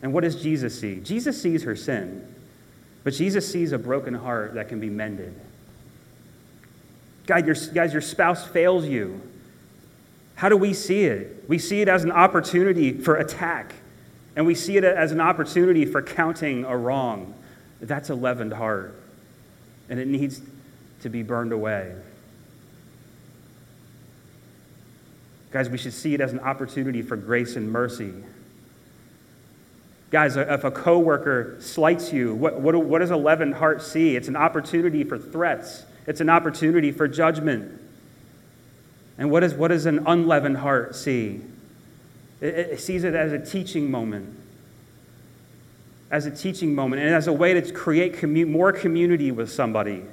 And 0.03 0.13
what 0.13 0.23
does 0.23 0.41
Jesus 0.41 0.79
see? 0.79 0.97
Jesus 0.97 1.41
sees 1.41 1.63
her 1.65 1.75
sin, 1.75 2.27
but 3.05 3.15
Jesus 3.15 3.51
sees 3.51 3.73
a 3.73 3.79
broken 3.79 4.15
heart 4.15 4.55
that 4.55 4.69
can 4.69 4.81
be 4.81 4.91
mended. 4.91 5.35
God, 7.27 7.47
your, 7.47 7.57
guys, 7.75 7.93
your 7.93 8.03
spouse 8.03 8.47
fails 8.47 8.87
you. 8.87 9.21
How 10.37 10.49
do 10.49 10.57
we 10.57 10.73
see 10.73 11.05
it? 11.05 11.45
We 11.49 11.59
see 11.59 11.81
it 11.81 11.89
as 11.89 12.05
an 12.05 12.13
opportunity 12.13 12.93
for 12.93 13.17
attack. 13.17 13.75
And 14.37 14.47
we 14.47 14.55
see 14.55 14.77
it 14.77 14.85
as 14.85 15.11
an 15.11 15.21
opportunity 15.21 15.85
for 15.85 16.01
counting 16.01 16.65
a 16.65 16.77
wrong. 16.77 17.35
That's 17.81 18.11
a 18.11 18.15
leavened 18.15 18.53
heart, 18.53 18.95
and 19.89 19.99
it 19.99 20.07
needs 20.07 20.41
to 21.03 21.09
be 21.09 21.23
burned 21.23 21.53
away. 21.53 21.95
Guys, 25.51 25.69
we 25.69 25.79
should 25.79 25.93
see 25.93 26.15
it 26.15 26.21
as 26.21 26.33
an 26.33 26.41
opportunity 26.41 27.03
for 27.03 27.17
grace 27.17 27.57
and 27.57 27.71
mercy. 27.71 28.13
Guys, 30.11 30.37
if 30.37 30.65
a 30.65 30.71
coworker 30.71 31.57
slights 31.61 32.13
you, 32.13 32.35
what, 32.35 32.61
what, 32.61 32.75
what 32.77 33.01
does 33.01 33.11
a 33.11 33.17
leavened 33.17 33.55
heart 33.55 33.83
see? 33.83 34.17
It's 34.17 34.29
an 34.29 34.37
opportunity 34.37 35.05
for 35.05 35.19
threats. 35.19 35.85
It's 36.07 36.23
an 36.23 36.31
opportunity 36.31 36.93
for 36.93 37.07
judgment. 37.07 37.79
And 39.19 39.31
what, 39.31 39.45
is, 39.45 39.53
what 39.53 39.69
does 39.69 39.85
an 39.85 40.07
unleavened 40.07 40.57
heart 40.59 40.97
see? 40.97 41.43
It, 42.41 42.55
it 42.55 42.81
sees 42.81 43.05
it 43.05 43.15
as 43.15 43.33
a 43.33 43.39
teaching 43.39 43.91
moment. 43.91 44.35
As 46.11 46.25
a 46.25 46.31
teaching 46.31 46.75
moment 46.75 47.03
and 47.03 47.15
as 47.15 47.27
a 47.27 47.33
way 47.33 47.53
to 47.61 47.73
create 47.73 48.15
commu- 48.15 48.49
more 48.49 48.73
community 48.73 49.31
with 49.31 49.51
somebody. 49.53 50.05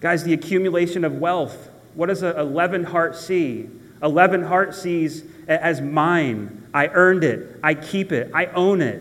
Guys, 0.00 0.24
the 0.24 0.32
accumulation 0.32 1.04
of 1.04 1.18
wealth. 1.18 1.68
What 1.94 2.06
does 2.06 2.22
a 2.22 2.42
leavened 2.42 2.86
heart 2.86 3.16
see? 3.16 3.68
A 4.00 4.08
leavened 4.08 4.44
heart 4.44 4.74
sees 4.74 5.24
as 5.46 5.80
mine. 5.80 6.65
I 6.76 6.88
earned 6.88 7.24
it. 7.24 7.58
I 7.62 7.72
keep 7.72 8.12
it. 8.12 8.30
I 8.34 8.46
own 8.48 8.82
it. 8.82 9.00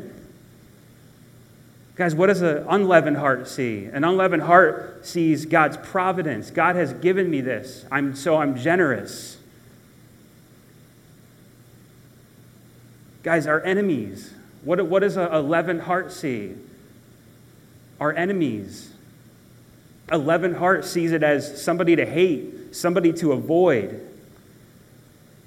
Guys, 1.96 2.16
what 2.16 2.28
does 2.28 2.42
an 2.42 2.66
unleavened 2.70 3.18
heart 3.18 3.50
see? 3.50 3.88
An 3.88 4.06
unleavened 4.06 4.44
heart 4.44 5.06
sees 5.06 5.46
God's 5.46 5.76
providence. 5.76 6.52
God 6.52 6.78
has 6.78 6.94
given 6.94 7.30
me 7.30 7.42
this. 7.42 7.86
I'm, 7.92 8.16
so 8.16 8.38
I'm 8.38 8.56
generous. 8.56 9.36
Guys, 13.24 13.46
our 13.46 13.62
enemies. 13.62 14.34
What, 14.64 14.88
what 14.88 15.02
does 15.02 15.18
a 15.18 15.42
leavened 15.42 15.82
heart 15.82 16.14
see? 16.14 16.56
Our 18.00 18.14
enemies. 18.14 18.90
A 20.08 20.18
leavened 20.18 20.56
heart 20.56 20.86
sees 20.86 21.12
it 21.12 21.24
as 21.24 21.62
somebody 21.62 21.98
to 21.98 22.06
hate, 22.06 22.74
somebody 22.74 23.12
to 23.12 23.34
avoid. 23.34 24.00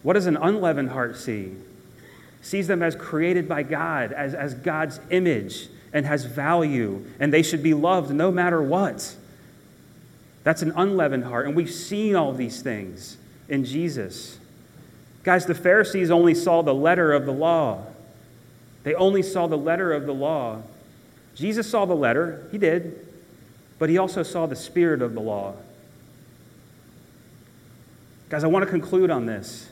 What 0.03 0.13
does 0.13 0.27
an 0.27 0.37
unleavened 0.37 0.91
heart 0.91 1.17
see? 1.17 1.55
Sees 2.41 2.67
them 2.67 2.83
as 2.83 2.95
created 2.95 3.49
by 3.49 3.63
God, 3.63 4.13
as, 4.13 4.35
as 4.35 4.55
God's 4.55 5.01
image, 5.11 5.69
and 5.93 6.07
has 6.07 6.25
value, 6.25 7.05
and 7.19 7.33
they 7.33 7.43
should 7.43 7.63
be 7.63 7.75
loved 7.75 8.11
no 8.11 8.31
matter 8.31 8.63
what. 8.63 9.15
That's 10.45 10.63
an 10.63 10.73
unleavened 10.77 11.25
heart. 11.25 11.47
And 11.47 11.57
we've 11.57 11.71
seen 11.71 12.17
all 12.17 12.33
these 12.33 12.63
things 12.63 13.17
in 13.49 13.65
Jesus. 13.65 14.39
Guys, 15.23 15.47
the 15.47 15.55
Pharisees 15.55 16.11
only 16.11 16.35
saw 16.35 16.63
the 16.63 16.75
letter 16.75 17.13
of 17.13 17.27
the 17.27 17.33
law. 17.33 17.85
They 18.85 18.95
only 18.95 19.23
saw 19.23 19.47
the 19.47 19.59
letter 19.59 19.93
of 19.93 20.07
the 20.07 20.15
law. 20.15 20.63
Jesus 21.35 21.69
saw 21.69 21.85
the 21.85 21.95
letter, 21.95 22.49
he 22.51 22.59
did, 22.59 23.07
but 23.79 23.89
he 23.89 23.99
also 23.99 24.23
saw 24.23 24.47
the 24.47 24.57
spirit 24.57 25.03
of 25.03 25.15
the 25.15 25.21
law. 25.21 25.55
Guys, 28.29 28.45
I 28.45 28.47
want 28.47 28.65
to 28.65 28.71
conclude 28.71 29.11
on 29.11 29.27
this. 29.27 29.69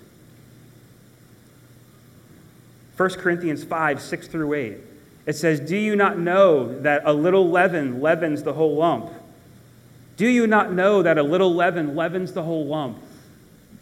1 2.97 3.11
Corinthians 3.11 3.63
5, 3.65 4.01
6 4.01 4.29
through 4.29 4.55
8. 4.55 4.79
It 5.27 5.35
says, 5.35 5.61
Do 5.61 5.77
you 5.77 5.97
not 5.97 6.19
know 6.19 6.81
that 6.81 7.03
a 7.05 7.13
little 7.13 7.51
leaven 7.51 8.01
leavens 8.01 8.43
the 8.43 8.55
whole 8.55 8.77
lump? 8.77 9.11
Do 10.17 10.27
you 10.27 10.47
not 10.47 10.73
know 10.73 11.03
that 11.03 11.19
a 11.19 11.23
little 11.23 11.55
leaven 11.55 11.95
leavens 11.95 12.33
the 12.33 12.43
whole 12.43 12.67
lump? 12.67 12.99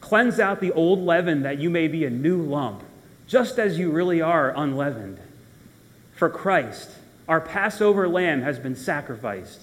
Cleanse 0.00 0.40
out 0.40 0.60
the 0.60 0.72
old 0.72 0.98
leaven 0.98 1.42
that 1.42 1.58
you 1.58 1.70
may 1.70 1.86
be 1.86 2.04
a 2.04 2.10
new 2.10 2.42
lump, 2.42 2.82
just 3.26 3.58
as 3.58 3.78
you 3.78 3.90
really 3.90 4.20
are 4.20 4.52
unleavened. 4.56 5.18
For 6.16 6.28
Christ, 6.28 6.90
our 7.28 7.40
Passover 7.40 8.08
lamb, 8.08 8.42
has 8.42 8.58
been 8.58 8.76
sacrificed. 8.76 9.60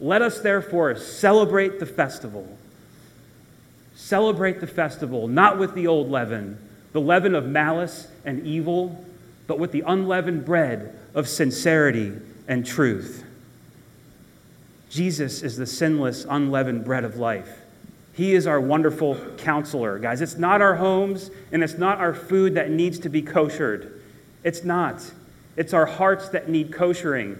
Let 0.00 0.22
us 0.22 0.40
therefore 0.40 0.96
celebrate 0.96 1.80
the 1.80 1.86
festival. 1.86 2.58
Celebrate 3.94 4.60
the 4.60 4.66
festival, 4.66 5.28
not 5.28 5.58
with 5.58 5.74
the 5.74 5.86
old 5.86 6.10
leaven, 6.10 6.58
the 6.94 7.00
leaven 7.00 7.34
of 7.34 7.44
malice 7.44 8.06
and 8.24 8.46
evil, 8.46 9.04
but 9.48 9.58
with 9.58 9.72
the 9.72 9.82
unleavened 9.84 10.44
bread 10.44 10.96
of 11.12 11.28
sincerity 11.28 12.12
and 12.46 12.64
truth. 12.64 13.24
Jesus 14.88 15.42
is 15.42 15.56
the 15.56 15.66
sinless, 15.66 16.24
unleavened 16.24 16.84
bread 16.84 17.02
of 17.02 17.16
life. 17.16 17.62
He 18.12 18.34
is 18.34 18.46
our 18.46 18.60
wonderful 18.60 19.16
counselor, 19.38 19.98
guys. 19.98 20.20
It's 20.20 20.36
not 20.36 20.62
our 20.62 20.76
homes 20.76 21.32
and 21.50 21.64
it's 21.64 21.76
not 21.76 21.98
our 21.98 22.14
food 22.14 22.54
that 22.54 22.70
needs 22.70 23.00
to 23.00 23.08
be 23.08 23.22
koshered. 23.22 24.00
It's 24.44 24.62
not. 24.62 25.10
It's 25.56 25.74
our 25.74 25.86
hearts 25.86 26.28
that 26.28 26.48
need 26.48 26.70
koshering. 26.70 27.38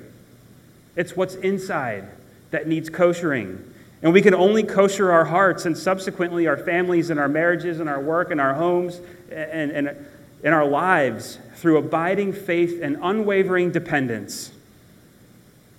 It's 0.97 1.15
what's 1.15 1.37
inside 1.37 2.09
that 2.51 2.67
needs 2.67 2.91
koshering. 2.91 3.63
And 4.05 4.13
we 4.13 4.21
can 4.21 4.35
only 4.35 4.63
kosher 4.63 5.11
our 5.11 5.25
hearts 5.25 5.65
and 5.65 5.77
subsequently 5.77 6.47
our 6.47 6.59
families 6.59 7.09
and 7.09 7.19
our 7.19 7.27
marriages 7.27 7.81
and 7.81 7.89
our 7.89 8.01
work 8.01 8.31
and 8.31 8.39
our 8.39 8.53
homes 8.53 9.01
and, 9.33 9.73
and, 9.73 10.07
and 10.45 10.55
our 10.55 10.67
lives 10.67 11.39
through 11.55 11.79
abiding 11.79 12.35
faith 12.35 12.83
and 12.83 12.99
unwavering 13.01 13.73
dependence. 13.73 14.53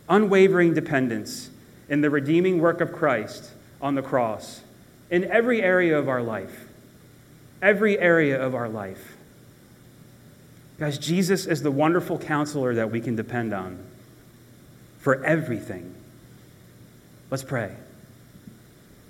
Unwavering 0.09 0.73
dependence 0.73 1.51
in 1.87 2.01
the 2.01 2.09
redeeming 2.09 2.59
work 2.59 2.81
of 2.81 2.91
Christ 2.91 3.51
on 3.79 3.93
the 3.93 4.01
cross 4.01 4.61
in 5.11 5.25
every 5.25 5.61
area 5.61 5.95
of 5.95 6.09
our 6.09 6.23
life. 6.23 6.67
Every 7.61 7.99
area 7.99 8.41
of 8.41 8.55
our 8.55 8.67
life. 8.67 9.17
Guys, 10.79 10.97
Jesus 10.97 11.45
is 11.45 11.61
the 11.61 11.69
wonderful 11.69 12.17
counselor 12.17 12.73
that 12.73 12.89
we 12.89 13.01
can 13.01 13.15
depend 13.15 13.53
on 13.53 13.77
for 14.97 15.23
everything. 15.23 15.93
Let's 17.29 17.43
pray. 17.43 17.75